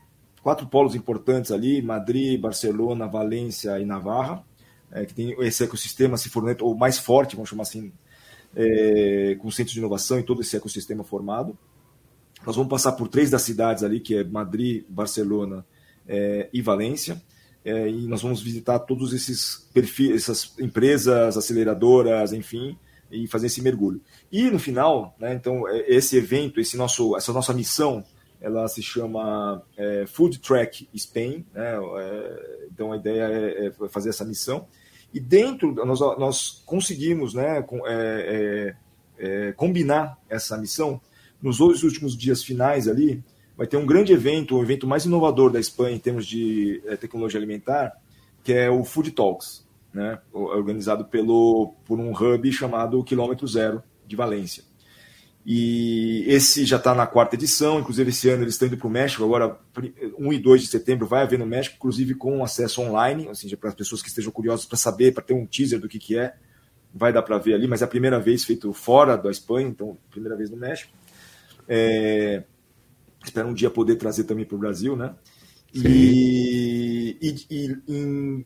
quatro 0.45 0.67
polos 0.67 0.93
importantes 0.93 1.51
ali, 1.51 1.81
Madrid, 1.81 2.39
Barcelona, 2.39 3.07
Valência 3.07 3.79
e 3.79 3.85
Navarra, 3.85 4.45
é, 4.91 5.03
que 5.03 5.11
tem 5.11 5.35
esse 5.39 5.63
ecossistema 5.63 6.17
se 6.17 6.29
for 6.29 6.43
ou 6.61 6.77
mais 6.77 6.99
forte, 6.99 7.35
vamos 7.35 7.49
chamar 7.49 7.63
assim, 7.63 7.91
é, 8.55 9.35
com 9.39 9.49
centros 9.49 9.73
de 9.73 9.79
inovação 9.79 10.19
e 10.19 10.23
todo 10.23 10.41
esse 10.41 10.55
ecossistema 10.55 11.03
formado. 11.03 11.57
Nós 12.45 12.55
vamos 12.55 12.69
passar 12.69 12.91
por 12.91 13.07
três 13.07 13.31
das 13.31 13.41
cidades 13.41 13.83
ali, 13.83 13.99
que 13.99 14.17
é 14.17 14.23
Madrid, 14.23 14.85
Barcelona 14.87 15.65
é, 16.07 16.47
e 16.53 16.61
Valência, 16.61 17.19
é, 17.65 17.89
e 17.89 18.05
nós 18.05 18.21
vamos 18.21 18.39
visitar 18.39 18.77
todos 18.77 19.13
esses 19.13 19.67
perfis, 19.73 20.11
essas 20.11 20.53
empresas, 20.59 21.37
aceleradoras, 21.37 22.33
enfim, 22.33 22.77
e 23.09 23.25
fazer 23.25 23.47
esse 23.47 23.63
mergulho. 23.63 23.99
E 24.31 24.43
no 24.51 24.59
final, 24.59 25.15
né, 25.19 25.33
então, 25.33 25.67
é, 25.67 25.91
esse 25.91 26.15
evento, 26.15 26.59
esse 26.59 26.77
nosso, 26.77 27.17
essa 27.17 27.33
nossa 27.33 27.51
missão 27.51 28.05
ela 28.45 28.67
se 28.67 28.83
chama 28.83 29.63
é, 29.75 30.05
Food 30.05 30.37
Track 30.37 30.87
Spain, 30.95 31.43
né? 31.51 31.73
É, 31.97 32.67
então 32.71 32.91
a 32.91 32.97
ideia 32.97 33.23
é, 33.23 33.65
é, 33.65 33.89
fazer 33.89 34.09
essa 34.09 34.23
missão. 34.23 34.67
E 35.11 35.19
dentro, 35.19 35.73
nós, 35.73 35.99
nós 35.99 36.63
conseguimos 36.63 37.33
né, 37.33 37.63
com, 37.63 37.87
é, 37.87 37.95
é, 37.97 38.75
é, 39.17 39.51
combinar 39.53 40.19
essa 40.29 40.55
missão. 40.57 41.01
Nos 41.41 41.57
dois 41.57 41.81
últimos 41.81 42.15
dias 42.15 42.43
finais 42.43 42.87
ali, 42.87 43.23
vai 43.57 43.65
ter 43.65 43.77
um 43.77 43.85
grande 43.85 44.13
evento, 44.13 44.55
o 44.55 44.61
evento 44.61 44.85
mais 44.85 45.05
inovador 45.05 45.51
da 45.51 45.59
Espanha 45.59 45.95
em 45.95 45.99
termos 45.99 46.27
de 46.27 46.81
tecnologia 46.99 47.39
alimentar, 47.39 47.93
que 48.43 48.53
é 48.53 48.69
o 48.69 48.83
Food 48.83 49.11
Talks, 49.11 49.65
né, 49.93 50.19
organizado 50.33 51.05
pelo, 51.05 51.73
por 51.85 51.99
um 51.99 52.11
hub 52.11 52.51
chamado 52.51 53.03
Quilômetro 53.03 53.47
Zero 53.47 53.81
de 54.05 54.15
Valência. 54.15 54.63
E 55.45 56.25
esse 56.27 56.65
já 56.65 56.77
está 56.77 56.95
na 56.95 57.05
quarta 57.05 57.35
edição, 57.35 57.79
inclusive 57.79 58.09
esse 58.09 58.27
ano 58.29 58.43
eles 58.43 58.55
estão 58.55 58.67
indo 58.67 58.77
para 58.77 58.87
o 58.87 58.89
México, 58.89 59.23
agora 59.23 59.59
1 60.17 60.33
e 60.33 60.39
2 60.39 60.61
de 60.61 60.67
setembro 60.67 61.05
vai 61.05 61.21
haver 61.21 61.37
no 61.37 61.45
México, 61.45 61.75
inclusive 61.77 62.15
com 62.15 62.43
acesso 62.43 62.81
online, 62.81 63.27
ou 63.27 63.35
seja, 63.35 63.55
para 63.55 63.69
as 63.69 63.75
pessoas 63.75 64.01
que 64.01 64.07
estejam 64.07 64.31
curiosas 64.31 64.65
para 64.65 64.77
saber, 64.77 65.13
para 65.13 65.23
ter 65.23 65.35
um 65.35 65.45
teaser 65.45 65.79
do 65.79 65.87
que, 65.87 65.99
que 65.99 66.17
é, 66.17 66.33
vai 66.91 67.13
dar 67.13 67.21
para 67.21 67.37
ver 67.37 67.53
ali, 67.53 67.67
mas 67.67 67.83
é 67.83 67.85
a 67.85 67.87
primeira 67.87 68.19
vez 68.19 68.43
feito 68.43 68.73
fora 68.73 69.15
da 69.15 69.29
Espanha, 69.29 69.67
então 69.67 69.95
primeira 70.09 70.35
vez 70.35 70.49
no 70.49 70.57
México. 70.57 70.91
É... 71.67 72.43
Espero 73.23 73.47
um 73.47 73.53
dia 73.53 73.69
poder 73.69 73.97
trazer 73.97 74.23
também 74.23 74.45
para 74.45 74.55
o 74.55 74.59
Brasil, 74.59 74.95
né? 74.95 75.13
E, 75.73 77.17
e, 77.21 77.45
e, 77.49 77.77
em 77.87 78.45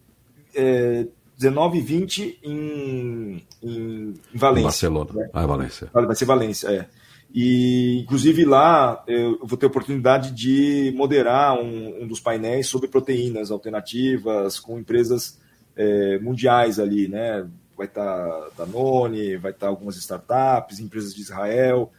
é, 0.55 1.05
19 1.39 1.77
e 1.77 1.81
20 1.81 2.39
em, 2.43 3.47
em 3.63 4.13
Valência. 4.35 4.63
Barcelona. 4.63 5.13
Né? 5.13 5.29
Ah, 5.31 5.45
Valência. 5.45 5.89
Vai 5.93 6.15
ser 6.15 6.25
Valência, 6.25 6.67
é. 6.67 6.85
E, 7.33 8.01
inclusive, 8.01 8.43
lá 8.43 9.01
eu 9.07 9.39
vou 9.43 9.57
ter 9.57 9.65
a 9.65 9.69
oportunidade 9.69 10.31
de 10.31 10.91
moderar 10.97 11.57
um, 11.57 12.03
um 12.03 12.07
dos 12.07 12.19
painéis 12.19 12.67
sobre 12.67 12.89
proteínas 12.89 13.51
alternativas 13.51 14.59
com 14.59 14.77
empresas 14.77 15.39
é, 15.77 16.19
mundiais 16.19 16.77
ali, 16.77 17.07
né? 17.07 17.47
Vai 17.77 17.87
estar 17.87 18.27
tá 18.27 18.49
Danone, 18.57 19.37
vai 19.37 19.51
estar 19.51 19.67
tá 19.67 19.69
algumas 19.69 19.95
startups, 19.95 20.79
empresas 20.79 21.13
de 21.15 21.21
Israel, 21.21 21.89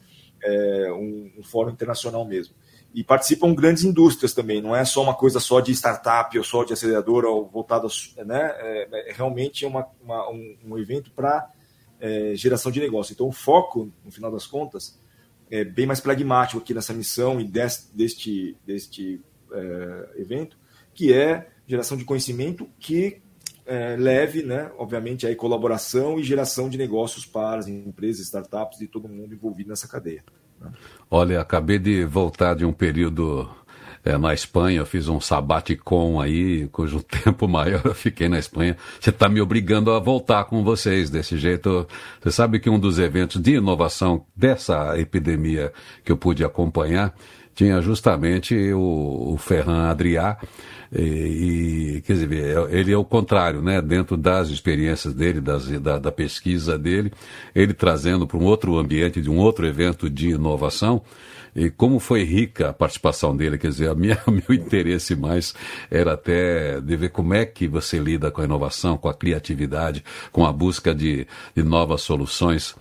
é, 0.44 0.92
um, 0.92 1.30
um 1.38 1.42
fórum 1.42 1.70
internacional 1.70 2.26
mesmo 2.26 2.54
e 2.92 3.04
participam 3.04 3.54
grandes 3.54 3.84
indústrias 3.84 4.34
também, 4.34 4.60
não 4.60 4.74
é 4.74 4.84
só 4.84 5.02
uma 5.02 5.14
coisa 5.14 5.38
só 5.38 5.60
de 5.60 5.72
startup 5.72 6.36
ou 6.36 6.42
só 6.42 6.64
de 6.64 6.72
aceleradora 6.72 7.28
ou 7.28 7.48
voltado, 7.48 7.86
né? 8.24 8.54
É, 8.58 9.10
é 9.10 9.12
realmente 9.12 9.64
uma, 9.64 9.86
uma, 10.02 10.28
um, 10.28 10.56
um, 10.64 10.78
evento 10.78 11.10
para 11.12 11.48
é, 12.00 12.32
geração 12.34 12.72
de 12.72 12.80
negócio. 12.80 13.12
Então, 13.12 13.28
o 13.28 13.32
foco, 13.32 13.92
no 14.04 14.10
final 14.10 14.30
das 14.30 14.46
contas, 14.46 14.98
é 15.50 15.64
bem 15.64 15.86
mais 15.86 16.00
pragmático 16.00 16.60
aqui 16.60 16.74
nessa 16.74 16.92
missão 16.92 17.40
e 17.40 17.44
deste, 17.44 17.94
deste, 17.94 18.56
deste 18.66 19.20
é, 19.52 20.20
evento, 20.20 20.58
que 20.92 21.12
é 21.12 21.48
geração 21.66 21.96
de 21.96 22.04
conhecimento 22.04 22.68
que 22.78 23.22
é, 23.64 23.96
leve, 23.96 24.42
né, 24.42 24.72
obviamente, 24.76 25.28
a 25.28 25.36
colaboração 25.36 26.18
e 26.18 26.24
geração 26.24 26.68
de 26.68 26.76
negócios 26.76 27.24
para 27.24 27.60
as 27.60 27.68
empresas, 27.68 28.26
startups 28.26 28.80
e 28.80 28.88
todo 28.88 29.08
mundo 29.08 29.32
envolvido 29.32 29.68
nessa 29.70 29.86
cadeia. 29.86 30.24
Olha, 31.10 31.40
acabei 31.40 31.78
de 31.78 32.04
voltar 32.04 32.54
de 32.54 32.64
um 32.64 32.72
período 32.72 33.48
é, 34.04 34.16
na 34.16 34.32
Espanha, 34.32 34.78
eu 34.78 34.86
fiz 34.86 35.08
um 35.08 35.20
sabaticon 35.20 36.20
aí, 36.20 36.66
cujo 36.68 37.02
tempo 37.04 37.46
maior 37.46 37.82
eu 37.84 37.94
fiquei 37.94 38.28
na 38.28 38.38
Espanha. 38.38 38.76
Você 38.98 39.10
está 39.10 39.28
me 39.28 39.40
obrigando 39.40 39.90
a 39.90 39.98
voltar 39.98 40.44
com 40.44 40.64
vocês 40.64 41.10
desse 41.10 41.36
jeito. 41.36 41.86
Você 42.20 42.30
sabe 42.30 42.58
que 42.58 42.70
um 42.70 42.78
dos 42.78 42.98
eventos 42.98 43.40
de 43.40 43.56
inovação 43.56 44.24
dessa 44.34 44.98
epidemia 44.98 45.72
que 46.04 46.12
eu 46.12 46.16
pude 46.16 46.44
acompanhar 46.44 47.14
tinha 47.54 47.80
justamente 47.80 48.54
o, 48.72 49.32
o 49.34 49.36
Ferran 49.36 49.88
Adrià, 49.88 50.36
e, 50.92 51.02
e, 51.96 52.02
quer 52.02 52.14
dizer, 52.14 52.32
é, 52.32 52.78
ele 52.78 52.92
é 52.92 52.96
o 52.96 53.04
contrário, 53.04 53.62
né? 53.62 53.80
Dentro 53.80 54.16
das 54.16 54.48
experiências 54.48 55.14
dele, 55.14 55.40
das, 55.40 55.68
da, 55.80 55.98
da 55.98 56.10
pesquisa 56.10 56.76
dele, 56.76 57.12
ele 57.54 57.72
trazendo 57.72 58.26
para 58.26 58.36
um 58.36 58.44
outro 58.44 58.76
ambiente, 58.76 59.22
de 59.22 59.30
um 59.30 59.38
outro 59.38 59.66
evento 59.66 60.10
de 60.10 60.30
inovação, 60.30 61.02
e 61.54 61.70
como 61.70 61.98
foi 61.98 62.24
rica 62.24 62.70
a 62.70 62.72
participação 62.72 63.36
dele, 63.36 63.58
quer 63.58 63.68
dizer, 63.68 63.88
a 63.88 63.94
minha, 63.94 64.18
o 64.26 64.30
meu 64.30 64.42
interesse 64.50 65.14
mais 65.14 65.54
era 65.90 66.14
até 66.14 66.80
de 66.80 66.96
ver 66.96 67.10
como 67.10 67.34
é 67.34 67.44
que 67.44 67.68
você 67.68 67.98
lida 67.98 68.30
com 68.30 68.40
a 68.40 68.44
inovação, 68.44 68.96
com 68.96 69.08
a 69.08 69.14
criatividade, 69.14 70.04
com 70.32 70.44
a 70.44 70.52
busca 70.52 70.94
de, 70.94 71.26
de 71.54 71.62
novas 71.62 72.02
soluções. 72.02 72.74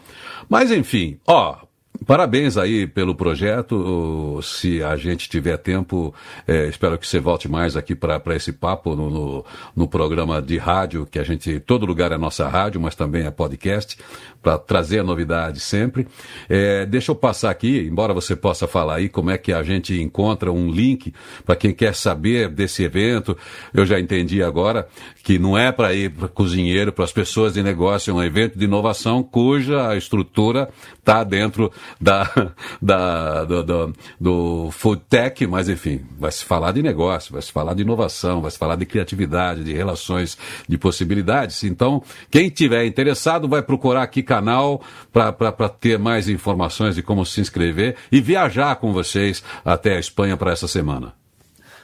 Mas 0.48 0.72
enfim, 0.72 1.20
ó, 1.28 1.58
Parabéns 2.06 2.58
aí 2.58 2.88
pelo 2.88 3.14
projeto. 3.14 4.40
Se 4.42 4.82
a 4.82 4.96
gente 4.96 5.30
tiver 5.30 5.58
tempo, 5.58 6.14
é, 6.48 6.68
espero 6.68 6.98
que 6.98 7.06
você 7.06 7.20
volte 7.20 7.48
mais 7.48 7.76
aqui 7.76 7.94
para 7.94 8.36
esse 8.36 8.54
papo 8.54 8.96
no, 8.96 9.10
no, 9.10 9.46
no, 9.76 9.88
programa 9.88 10.42
de 10.42 10.58
rádio, 10.58 11.06
que 11.06 11.20
a 11.20 11.24
gente, 11.24 11.60
todo 11.60 11.86
lugar 11.86 12.12
é 12.12 12.18
nossa 12.18 12.48
rádio, 12.48 12.80
mas 12.80 12.96
também 12.96 13.26
é 13.26 13.32
podcast, 13.32 13.98
para 14.42 14.58
trazer 14.58 15.00
a 15.00 15.04
novidade 15.04 15.60
sempre. 15.60 16.08
É, 16.48 16.86
deixa 16.86 17.12
eu 17.12 17.16
passar 17.16 17.52
aqui, 17.52 17.80
embora 17.80 18.14
você 18.14 18.36
possa 18.36 18.68
falar 18.68 18.96
aí 18.96 19.10
como 19.10 19.30
é 19.30 19.38
que 19.38 19.52
a 19.52 19.62
gente 19.62 20.00
encontra 20.02 20.52
um 20.52 20.72
link 20.72 21.14
para 21.46 21.56
quem 21.56 21.74
quer 21.74 21.94
saber 21.94 22.50
desse 22.50 22.84
evento. 22.84 23.38
Eu 23.74 23.86
já 23.86 24.00
entendi 24.00 24.42
agora 24.42 24.88
que 25.24 25.38
não 25.38 25.58
é 25.58 25.72
para 25.72 25.94
ir 25.94 26.10
para 26.12 26.28
cozinheiro, 26.28 26.94
para 26.94 27.04
as 27.04 27.12
pessoas 27.12 27.54
de 27.54 27.62
negócio, 27.62 28.12
é 28.12 28.14
um 28.14 28.24
evento 28.24 28.58
de 28.58 28.66
inovação 28.66 29.22
cuja 29.22 29.96
estrutura 29.96 30.70
está 31.10 31.24
dentro 31.24 31.72
da, 32.00 32.54
da, 32.82 33.44
do, 33.44 33.64
do, 33.64 33.94
do 34.20 34.72
food 34.72 35.02
tech, 35.10 35.46
mas 35.48 35.68
enfim, 35.68 36.02
vai 36.20 36.32
se 36.32 36.46
falar 36.46 36.72
de 36.72 36.84
negócio, 36.84 37.34
vai 37.34 37.42
se 37.42 37.52
falar 37.52 37.74
de 37.74 37.82
inovação, 37.82 38.42
vai 38.42 38.52
se 38.52 38.58
falar 38.58 38.76
de 38.76 38.86
criatividade, 38.86 39.64
de 39.64 39.74
relações, 39.74 40.38
de 40.68 40.78
possibilidades. 40.78 41.64
Então, 41.64 42.04
quem 42.30 42.50
tiver 42.50 42.86
interessado 42.86 43.48
vai 43.48 43.64
procurar 43.64 44.04
aqui 44.04 44.22
canal 44.22 44.82
para 45.12 45.70
ter 45.70 45.98
mais 45.98 46.30
informações 46.30 46.96
de 46.96 47.02
como 47.02 47.26
se 47.26 47.42
inscrever 47.42 47.96
e 48.12 48.22
viajar 48.22 48.76
com 48.76 48.94
vocês 48.94 49.44
até 49.66 49.96
a 49.96 50.00
Espanha 50.00 50.38
para 50.38 50.52
essa 50.52 50.68
semana. 50.68 51.14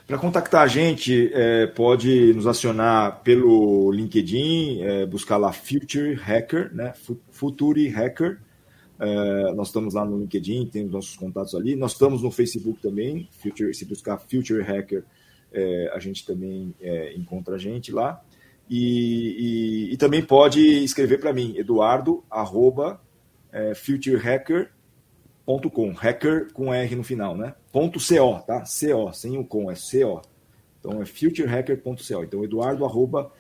Para 0.08 0.20
contactar 0.20 0.62
a 0.62 0.68
gente, 0.68 1.32
é, 1.34 1.66
pode 1.66 2.32
nos 2.36 2.46
acionar 2.46 3.22
pelo 3.24 3.92
LinkedIn, 3.92 4.82
é, 4.84 5.06
buscar 5.08 5.38
lá 5.38 5.52
Future 5.52 6.14
Hacker, 6.14 6.70
né? 6.76 6.94
Future 7.32 7.88
Hacker. 7.90 8.38
É, 9.00 9.54
nós 9.54 9.68
estamos 9.68 9.94
lá 9.94 10.06
no 10.06 10.20
LinkedIn, 10.20 10.68
temos 10.68 10.92
nossos 10.92 11.16
contatos 11.16 11.56
ali. 11.56 11.76
Nós 11.76 11.94
estamos 11.94 12.22
no 12.22 12.32
Facebook 12.32 12.82
também. 12.82 13.28
Future, 13.32 13.74
se 13.74 13.86
buscar 13.86 14.18
Future 14.18 14.62
Hacker, 14.62 15.04
é, 15.52 15.92
a 15.94 16.00
gente 16.00 16.26
também 16.26 16.74
é, 16.80 17.14
encontra 17.16 17.56
a 17.56 17.58
gente 17.58 17.92
lá. 17.92 18.24
E, 18.70 19.90
e, 19.90 19.94
e 19.94 19.98
também 19.98 20.24
pode 20.24 20.62
escrever 20.84 21.20
para 21.20 21.34
mim, 21.34 21.56
eduardo, 21.58 22.24
arroba, 22.30 23.02
é, 23.52 23.74
futurehacker.com, 23.76 25.92
hacker 25.94 26.52
com 26.52 26.74
R 26.74 26.96
no 26.96 27.04
final, 27.04 27.38
né? 27.38 27.54
Ponto 27.72 28.00
.co, 28.00 28.40
tá? 28.46 28.64
CO, 28.64 29.14
sem 29.14 29.38
o 29.38 29.46
com, 29.46 29.70
é 29.70 29.76
CO. 29.76 30.24
Então 30.80 31.00
é 31.02 31.06
futurehacker.co. 31.06 32.24
Então 32.24 32.44
eduardo, 32.44 32.84
arroba, 32.86 33.32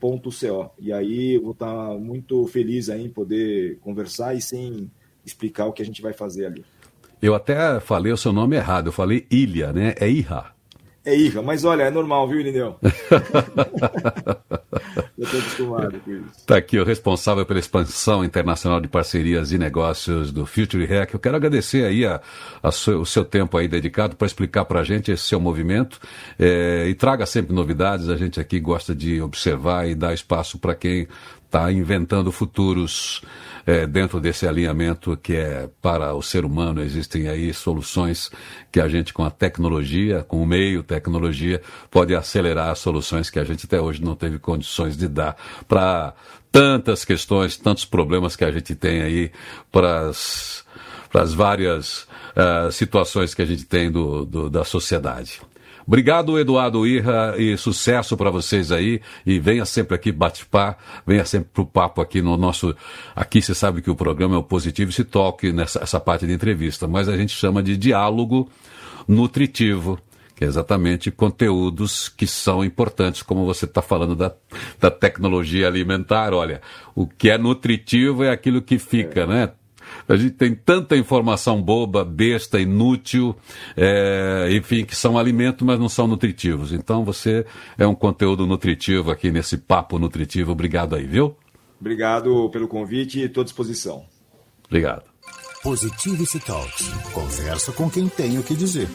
futurehacker.co. 0.00 0.70
E 0.78 0.92
aí 0.92 1.34
eu 1.34 1.42
vou 1.42 1.52
estar 1.52 1.98
muito 1.98 2.46
feliz 2.46 2.88
aí 2.88 3.04
em 3.04 3.10
poder 3.10 3.78
conversar 3.80 4.34
e 4.34 4.40
sem 4.40 4.90
explicar 5.24 5.66
o 5.66 5.72
que 5.72 5.82
a 5.82 5.84
gente 5.84 6.00
vai 6.00 6.12
fazer 6.12 6.46
ali. 6.46 6.64
Eu 7.20 7.34
até 7.34 7.80
falei 7.80 8.12
o 8.12 8.16
seu 8.16 8.32
nome 8.32 8.56
errado, 8.56 8.86
eu 8.86 8.92
falei 8.92 9.26
Ilha, 9.30 9.72
né? 9.72 9.94
É 9.98 10.08
Irra. 10.08 10.54
É 11.04 11.16
IVA, 11.16 11.40
mas 11.40 11.64
olha, 11.64 11.84
é 11.84 11.90
normal, 11.90 12.28
viu, 12.28 12.38
Irineu? 12.38 12.76
Está 16.36 16.56
aqui 16.56 16.78
o 16.78 16.84
responsável 16.84 17.44
pela 17.44 17.58
expansão 17.58 18.24
internacional 18.24 18.80
de 18.80 18.86
parcerias 18.86 19.50
e 19.50 19.58
negócios 19.58 20.30
do 20.30 20.46
Future 20.46 20.86
Hack. 20.86 21.12
Eu 21.12 21.18
quero 21.18 21.36
agradecer 21.36 21.84
aí 21.84 22.06
a, 22.06 22.20
a 22.62 22.70
seu, 22.70 23.00
o 23.00 23.06
seu 23.06 23.24
tempo 23.24 23.56
aí 23.58 23.66
dedicado 23.66 24.14
para 24.14 24.26
explicar 24.26 24.64
para 24.64 24.78
a 24.78 24.84
gente 24.84 25.10
esse 25.10 25.24
seu 25.24 25.40
movimento 25.40 25.98
é, 26.38 26.86
e 26.88 26.94
traga 26.94 27.26
sempre 27.26 27.52
novidades. 27.52 28.08
A 28.08 28.16
gente 28.16 28.38
aqui 28.38 28.60
gosta 28.60 28.94
de 28.94 29.20
observar 29.20 29.88
e 29.88 29.94
dar 29.96 30.14
espaço 30.14 30.56
para 30.56 30.74
quem 30.76 31.08
está 31.48 31.72
inventando 31.72 32.30
futuros 32.30 33.22
é, 33.66 33.86
dentro 33.86 34.20
desse 34.20 34.46
alinhamento 34.46 35.16
que 35.16 35.34
é 35.34 35.68
para 35.80 36.14
o 36.14 36.22
ser 36.22 36.44
humano. 36.44 36.82
Existem 36.82 37.28
aí 37.28 37.52
soluções 37.52 38.30
que 38.70 38.80
a 38.80 38.86
gente, 38.86 39.12
com 39.12 39.24
a 39.24 39.30
tecnologia, 39.30 40.22
com 40.22 40.42
o 40.42 40.46
meio 40.46 40.82
tecnologia, 40.82 41.60
pode 41.90 42.14
acelerar 42.14 42.76
soluções 42.76 43.30
que 43.30 43.38
a 43.38 43.44
gente 43.44 43.66
até 43.66 43.80
hoje 43.80 44.02
não 44.02 44.14
teve 44.14 44.38
condições 44.38 44.96
de 44.96 45.08
dar 45.08 45.36
para 45.66 46.14
tantas 46.52 47.04
questões, 47.04 47.56
tantos 47.56 47.84
problemas 47.84 48.36
que 48.36 48.44
a 48.44 48.50
gente 48.50 48.74
tem 48.74 49.00
aí 49.00 49.30
para 49.72 50.08
as 50.08 51.34
várias 51.34 52.02
uh, 52.36 52.70
situações 52.70 53.34
que 53.34 53.42
a 53.42 53.46
gente 53.46 53.64
tem 53.64 53.90
do, 53.90 54.24
do 54.24 54.50
da 54.50 54.64
sociedade. 54.64 55.40
Obrigado, 55.88 56.38
Eduardo 56.38 56.86
Irra, 56.86 57.34
e 57.38 57.56
sucesso 57.56 58.14
para 58.14 58.28
vocês 58.28 58.70
aí. 58.70 59.00
E 59.24 59.40
venha 59.40 59.64
sempre 59.64 59.94
aqui 59.94 60.12
bate-pá, 60.12 60.76
venha 61.06 61.24
sempre 61.24 61.48
pro 61.50 61.64
papo 61.64 62.02
aqui 62.02 62.20
no 62.20 62.36
nosso. 62.36 62.76
Aqui 63.16 63.40
você 63.40 63.54
sabe 63.54 63.80
que 63.80 63.90
o 63.90 63.96
programa 63.96 64.34
é 64.34 64.38
o 64.38 64.42
positivo 64.42 64.92
se 64.92 65.02
toque 65.02 65.50
nessa 65.50 65.82
essa 65.82 65.98
parte 65.98 66.26
de 66.26 66.34
entrevista, 66.34 66.86
mas 66.86 67.08
a 67.08 67.16
gente 67.16 67.32
chama 67.32 67.62
de 67.62 67.74
diálogo 67.74 68.50
nutritivo 69.08 69.98
que 70.36 70.44
é 70.44 70.46
exatamente 70.46 71.10
conteúdos 71.10 72.08
que 72.08 72.24
são 72.24 72.64
importantes, 72.64 73.22
como 73.22 73.44
você 73.44 73.64
está 73.64 73.82
falando 73.82 74.14
da, 74.14 74.32
da 74.78 74.88
tecnologia 74.88 75.66
alimentar. 75.66 76.32
Olha, 76.32 76.62
o 76.94 77.08
que 77.08 77.28
é 77.28 77.36
nutritivo 77.36 78.22
é 78.22 78.30
aquilo 78.30 78.62
que 78.62 78.78
fica, 78.78 79.26
né? 79.26 79.50
A 80.08 80.16
gente 80.16 80.32
tem 80.32 80.54
tanta 80.54 80.96
informação 80.96 81.60
boba, 81.60 82.04
besta, 82.04 82.58
inútil, 82.58 83.36
é, 83.76 84.48
enfim, 84.52 84.84
que 84.84 84.96
são 84.96 85.18
alimentos, 85.18 85.66
mas 85.66 85.78
não 85.78 85.88
são 85.88 86.06
nutritivos. 86.06 86.72
Então 86.72 87.04
você 87.04 87.44
é 87.76 87.86
um 87.86 87.94
conteúdo 87.94 88.46
nutritivo 88.46 89.10
aqui 89.10 89.30
nesse 89.30 89.58
papo 89.58 89.98
nutritivo. 89.98 90.52
Obrigado 90.52 90.96
aí, 90.96 91.06
viu? 91.06 91.36
Obrigado 91.80 92.48
pelo 92.50 92.66
convite 92.66 93.20
e 93.20 93.24
estou 93.24 93.42
à 93.42 93.44
disposição. 93.44 94.04
Obrigado. 94.66 95.04
Positivity 95.62 96.40
Talks. 96.40 96.88
Conversa 97.12 97.72
com 97.72 97.90
quem 97.90 98.08
tem 98.08 98.38
o 98.38 98.42
que 98.42 98.54
dizer. 98.54 98.88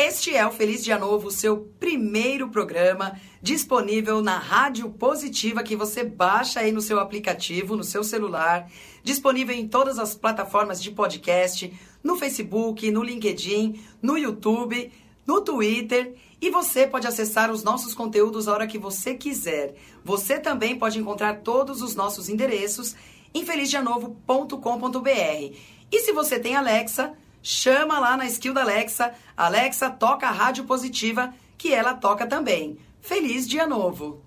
Este 0.00 0.32
é 0.32 0.46
o 0.46 0.52
Feliz 0.52 0.84
Dia 0.84 0.96
Novo, 0.96 1.28
seu 1.28 1.72
primeiro 1.80 2.50
programa 2.50 3.20
disponível 3.42 4.22
na 4.22 4.38
Rádio 4.38 4.88
Positiva 4.90 5.64
que 5.64 5.74
você 5.74 6.04
baixa 6.04 6.60
aí 6.60 6.70
no 6.70 6.80
seu 6.80 7.00
aplicativo, 7.00 7.74
no 7.74 7.82
seu 7.82 8.04
celular, 8.04 8.70
disponível 9.02 9.56
em 9.56 9.66
todas 9.66 9.98
as 9.98 10.14
plataformas 10.14 10.80
de 10.80 10.92
podcast, 10.92 11.76
no 12.00 12.14
Facebook, 12.14 12.88
no 12.92 13.02
LinkedIn, 13.02 13.82
no 14.00 14.16
YouTube, 14.16 14.92
no 15.26 15.40
Twitter 15.40 16.14
e 16.40 16.48
você 16.48 16.86
pode 16.86 17.08
acessar 17.08 17.50
os 17.50 17.64
nossos 17.64 17.92
conteúdos 17.92 18.46
a 18.46 18.52
hora 18.52 18.68
que 18.68 18.78
você 18.78 19.14
quiser. 19.14 19.74
Você 20.04 20.38
também 20.38 20.78
pode 20.78 21.00
encontrar 21.00 21.40
todos 21.40 21.82
os 21.82 21.96
nossos 21.96 22.28
endereços 22.28 22.94
em 23.34 23.44
felizdianovo.com.br. 23.44 25.56
E 25.90 26.00
se 26.00 26.12
você 26.12 26.38
tem 26.38 26.54
Alexa, 26.54 27.14
chama 27.42 27.98
lá 27.98 28.16
na 28.16 28.26
skill 28.26 28.54
da 28.54 28.62
Alexa. 28.62 29.12
Alexa 29.36 29.90
toca 29.90 30.28
a 30.28 30.32
rádio 30.32 30.64
positiva, 30.64 31.32
que 31.56 31.72
ela 31.72 31.94
toca 31.94 32.26
também. 32.26 32.78
Feliz 33.00 33.48
Dia 33.48 33.66
Novo! 33.66 34.22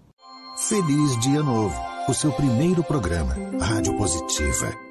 Feliz 0.57 1.19
Dia 1.19 1.41
Novo, 1.41 1.79
o 2.07 2.13
seu 2.13 2.31
primeiro 2.31 2.83
programa, 2.83 3.35
Rádio 3.59 3.97
Positiva. 3.97 4.90